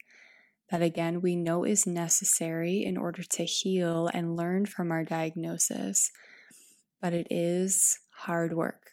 that, 0.69 0.81
again, 0.81 1.21
we 1.21 1.35
know 1.35 1.63
is 1.63 1.87
necessary 1.87 2.83
in 2.83 2.97
order 2.97 3.23
to 3.23 3.43
heal 3.43 4.09
and 4.13 4.35
learn 4.35 4.65
from 4.65 4.91
our 4.91 5.03
diagnosis. 5.03 6.11
But 7.01 7.13
it 7.13 7.27
is 7.31 7.97
hard 8.11 8.53
work 8.53 8.91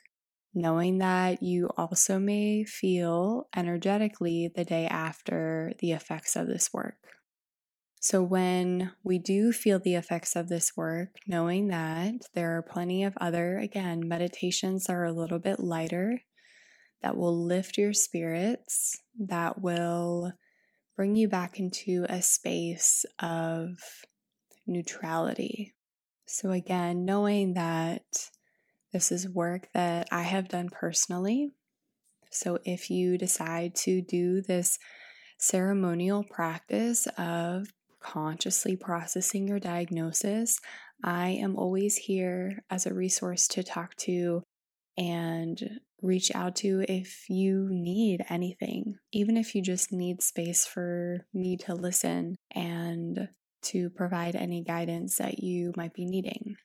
knowing 0.57 0.99
that 0.99 1.43
you 1.43 1.69
also 1.77 2.19
may 2.19 2.65
feel 2.65 3.47
energetically 3.55 4.51
the 4.57 4.65
day 4.65 4.87
after 4.87 5.75
the 5.81 5.93
effects 5.93 6.35
of 6.35 6.47
this 6.47 6.73
work. 6.73 6.97
So, 8.01 8.23
when 8.23 8.93
we 9.05 9.19
do 9.19 9.53
feel 9.53 9.79
the 9.79 9.97
effects 9.97 10.35
of 10.35 10.49
this 10.49 10.77
work, 10.77 11.09
knowing 11.27 11.69
that 11.69 12.15
there 12.35 12.57
are 12.57 12.63
plenty 12.63 13.05
of 13.05 13.17
other, 13.21 13.59
again, 13.59 14.09
meditations 14.09 14.85
that 14.85 14.95
are 14.95 15.05
a 15.05 15.13
little 15.13 15.39
bit 15.39 15.61
lighter, 15.61 16.23
that 17.03 17.17
will 17.17 17.45
lift 17.45 17.77
your 17.77 17.93
spirits, 17.93 18.97
that 19.19 19.61
will 19.61 20.33
bring 20.97 21.17
you 21.17 21.29
back 21.29 21.59
into 21.59 22.07
a 22.09 22.23
space 22.23 23.05
of 23.19 23.77
neutrality. 24.67 25.75
So, 26.27 26.51
again, 26.51 27.05
knowing 27.05 27.55
that 27.55 28.31
this 28.97 29.13
is 29.13 29.29
work 29.29 29.69
that 29.75 30.09
I 30.11 30.23
have 30.23 30.49
done 30.49 30.71
personally. 30.71 31.51
So 32.31 32.61
if 32.65 32.89
you 32.89 33.19
decide 33.19 33.75
to 33.85 34.01
do 34.01 34.41
this 34.41 34.79
ceremonial 35.37 36.25
practice 36.25 37.07
of 37.19 37.67
consciously 38.01 38.75
processing 38.75 39.49
your 39.49 39.59
diagnosis, 39.59 40.59
I 41.05 41.29
am 41.29 41.57
always 41.57 41.97
here 41.97 42.65
as 42.71 42.87
a 42.87 42.95
resource 42.95 43.47
to 43.49 43.63
talk 43.63 43.97
to 43.97 44.43
and 44.97 45.79
reach 46.01 46.35
out 46.35 46.57
to 46.57 46.83
if 46.89 47.29
you 47.29 47.69
need 47.71 48.25
anything, 48.31 48.95
even 49.13 49.37
if 49.37 49.55
you 49.55 49.61
just 49.61 49.93
need 49.93 50.23
space 50.23 50.65
for 50.67 51.27
me 51.35 51.59
to 51.59 51.75
listen 51.75 52.37
and 52.51 53.29
to 53.65 53.91
provide 53.91 54.37
any 54.37 54.65
guidance 54.65 55.19
that 55.19 55.41
you 55.41 55.75
might 55.77 55.93
be 55.93 56.07
needing. 56.07 56.57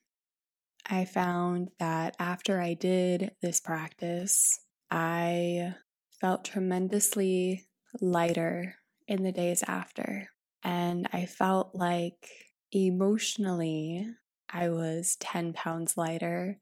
I 0.85 1.05
found 1.05 1.69
that 1.79 2.15
after 2.19 2.59
I 2.59 2.73
did 2.73 3.31
this 3.41 3.59
practice, 3.59 4.59
I 4.89 5.75
felt 6.19 6.45
tremendously 6.45 7.67
lighter 7.99 8.75
in 9.07 9.23
the 9.23 9.31
days 9.31 9.63
after. 9.67 10.29
And 10.63 11.07
I 11.11 11.25
felt 11.25 11.73
like 11.73 12.29
emotionally, 12.71 14.07
I 14.49 14.69
was 14.69 15.15
10 15.19 15.53
pounds 15.53 15.97
lighter, 15.97 16.59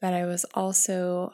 but 0.00 0.14
I 0.14 0.24
was 0.26 0.44
also 0.54 1.32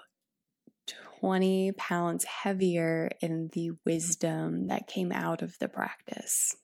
20 1.20 1.72
pounds 1.72 2.24
heavier 2.24 3.10
in 3.20 3.48
the 3.52 3.72
wisdom 3.86 4.66
that 4.68 4.86
came 4.86 5.12
out 5.12 5.40
of 5.42 5.58
the 5.58 5.68
practice. 5.68 6.56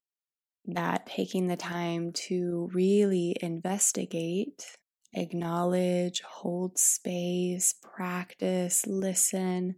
that 0.67 1.07
taking 1.07 1.47
the 1.47 1.57
time 1.57 2.13
to 2.13 2.69
really 2.73 3.37
investigate, 3.41 4.77
acknowledge, 5.13 6.23
hold 6.23 6.79
space, 6.79 7.75
practice, 7.83 8.85
listen, 8.87 9.77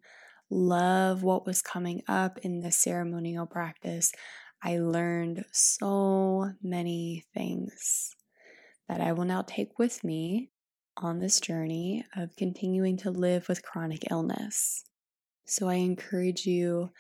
love 0.51 1.23
what 1.23 1.47
was 1.47 1.63
coming 1.63 2.03
up 2.07 2.39
in 2.39 2.61
the 2.61 2.71
ceremonial 2.71 3.47
practice, 3.47 4.13
I 4.63 4.79
learned 4.79 5.45
so 5.51 6.53
many 6.63 7.25
things 7.35 8.15
that 8.89 9.01
I 9.01 9.13
will 9.13 9.25
now 9.25 9.43
take 9.43 9.79
with 9.79 10.05
me 10.05 10.51
on 10.97 11.19
this 11.19 11.41
journey 11.41 12.05
of 12.17 12.37
continuing 12.37 12.97
to 12.99 13.11
live 13.11 13.49
with 13.49 13.63
chronic 13.63 14.11
illness. 14.11 14.85
So 15.47 15.69
I 15.69 15.75
encourage 15.75 16.47
you, 16.47 16.91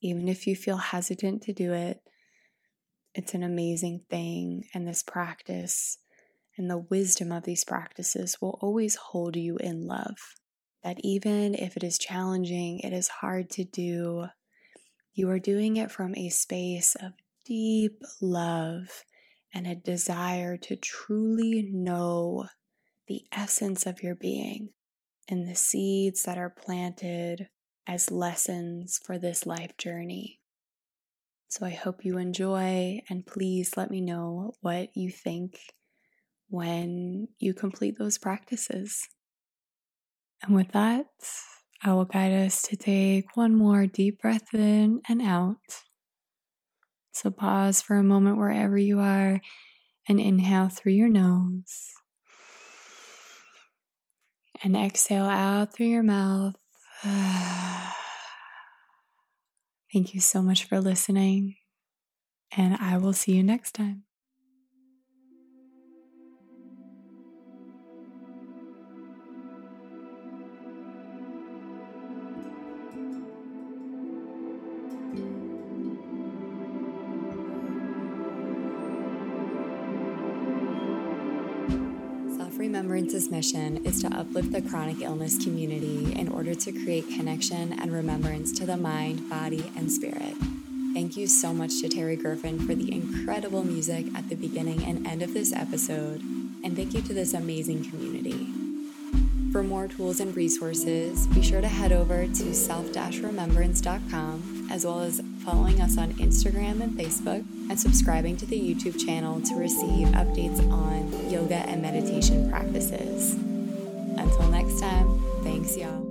even 0.00 0.28
if 0.28 0.46
you 0.46 0.54
feel 0.54 0.76
hesitant 0.76 1.42
to 1.42 1.52
do 1.52 1.72
it, 1.72 2.00
it's 3.14 3.34
an 3.34 3.42
amazing 3.42 4.04
thing. 4.08 4.64
And 4.72 4.86
this 4.86 5.02
practice 5.02 5.98
and 6.60 6.70
the 6.70 6.76
wisdom 6.76 7.32
of 7.32 7.44
these 7.44 7.64
practices 7.64 8.36
will 8.38 8.58
always 8.60 8.94
hold 8.94 9.34
you 9.34 9.56
in 9.56 9.86
love. 9.86 10.18
That 10.84 10.98
even 11.02 11.54
if 11.54 11.74
it 11.74 11.82
is 11.82 11.98
challenging, 11.98 12.80
it 12.80 12.92
is 12.92 13.08
hard 13.08 13.48
to 13.52 13.64
do, 13.64 14.26
you 15.14 15.30
are 15.30 15.38
doing 15.38 15.78
it 15.78 15.90
from 15.90 16.14
a 16.14 16.28
space 16.28 16.96
of 16.96 17.12
deep 17.46 18.02
love 18.20 19.04
and 19.54 19.66
a 19.66 19.74
desire 19.74 20.58
to 20.58 20.76
truly 20.76 21.66
know 21.72 22.46
the 23.08 23.22
essence 23.32 23.86
of 23.86 24.02
your 24.02 24.14
being 24.14 24.68
and 25.26 25.48
the 25.48 25.54
seeds 25.54 26.24
that 26.24 26.36
are 26.36 26.50
planted 26.50 27.48
as 27.86 28.10
lessons 28.10 29.00
for 29.02 29.18
this 29.18 29.46
life 29.46 29.78
journey. 29.78 30.40
So 31.48 31.64
I 31.64 31.70
hope 31.70 32.04
you 32.04 32.18
enjoy, 32.18 33.00
and 33.08 33.26
please 33.26 33.78
let 33.78 33.90
me 33.90 34.02
know 34.02 34.52
what 34.60 34.90
you 34.94 35.10
think 35.10 35.58
when 36.50 37.28
you 37.38 37.54
complete 37.54 37.96
those 37.98 38.18
practices. 38.18 39.08
And 40.42 40.54
with 40.54 40.72
that, 40.72 41.06
I 41.82 41.94
will 41.94 42.04
guide 42.04 42.32
us 42.32 42.62
to 42.62 42.76
take 42.76 43.36
one 43.36 43.54
more 43.54 43.86
deep 43.86 44.20
breath 44.20 44.52
in 44.52 45.00
and 45.08 45.22
out. 45.22 45.56
So 47.12 47.30
pause 47.30 47.80
for 47.80 47.96
a 47.96 48.02
moment 48.02 48.36
wherever 48.36 48.76
you 48.76 49.00
are 49.00 49.40
and 50.08 50.20
inhale 50.20 50.68
through 50.68 50.92
your 50.92 51.08
nose. 51.08 51.92
And 54.62 54.76
exhale 54.76 55.24
out 55.24 55.72
through 55.72 55.86
your 55.86 56.02
mouth. 56.02 56.54
Thank 59.92 60.14
you 60.14 60.20
so 60.20 60.42
much 60.42 60.64
for 60.64 60.80
listening, 60.80 61.56
and 62.56 62.76
I 62.76 62.98
will 62.98 63.14
see 63.14 63.32
you 63.32 63.42
next 63.42 63.72
time. 63.72 64.09
Remembrance's 83.12 83.52
mission 83.52 83.84
is 83.84 84.00
to 84.02 84.16
uplift 84.16 84.52
the 84.52 84.62
chronic 84.62 85.00
illness 85.00 85.36
community 85.42 86.12
in 86.12 86.28
order 86.28 86.54
to 86.54 86.70
create 86.70 87.08
connection 87.08 87.72
and 87.72 87.92
remembrance 87.92 88.52
to 88.52 88.64
the 88.64 88.76
mind, 88.76 89.28
body, 89.28 89.72
and 89.76 89.90
spirit. 89.90 90.36
Thank 90.94 91.16
you 91.16 91.26
so 91.26 91.52
much 91.52 91.80
to 91.80 91.88
Terry 91.88 92.14
Griffin 92.14 92.64
for 92.64 92.76
the 92.76 92.92
incredible 92.92 93.64
music 93.64 94.06
at 94.14 94.28
the 94.28 94.36
beginning 94.36 94.84
and 94.84 95.04
end 95.08 95.22
of 95.22 95.34
this 95.34 95.52
episode, 95.52 96.20
and 96.62 96.76
thank 96.76 96.94
you 96.94 97.02
to 97.02 97.12
this 97.12 97.34
amazing 97.34 97.90
community. 97.90 98.46
For 99.50 99.64
more 99.64 99.88
tools 99.88 100.20
and 100.20 100.36
resources, 100.36 101.26
be 101.26 101.42
sure 101.42 101.60
to 101.60 101.66
head 101.66 101.90
over 101.90 102.28
to 102.28 102.54
self-remembrance.com 102.54 104.68
as 104.70 104.86
well 104.86 105.00
as 105.00 105.20
following 105.44 105.80
us 105.80 105.96
on 105.98 106.12
Instagram 106.14 106.82
and 106.82 106.98
Facebook 106.98 107.44
and 107.70 107.78
subscribing 107.78 108.36
to 108.38 108.46
the 108.46 108.58
YouTube 108.58 109.04
channel 109.04 109.40
to 109.42 109.54
receive 109.54 110.08
updates 110.08 110.60
on 110.70 111.30
yoga 111.30 111.56
and 111.56 111.82
meditation 111.82 112.50
practices. 112.50 113.34
Until 113.34 114.48
next 114.50 114.80
time, 114.80 115.22
thanks 115.42 115.76
y'all. 115.76 116.09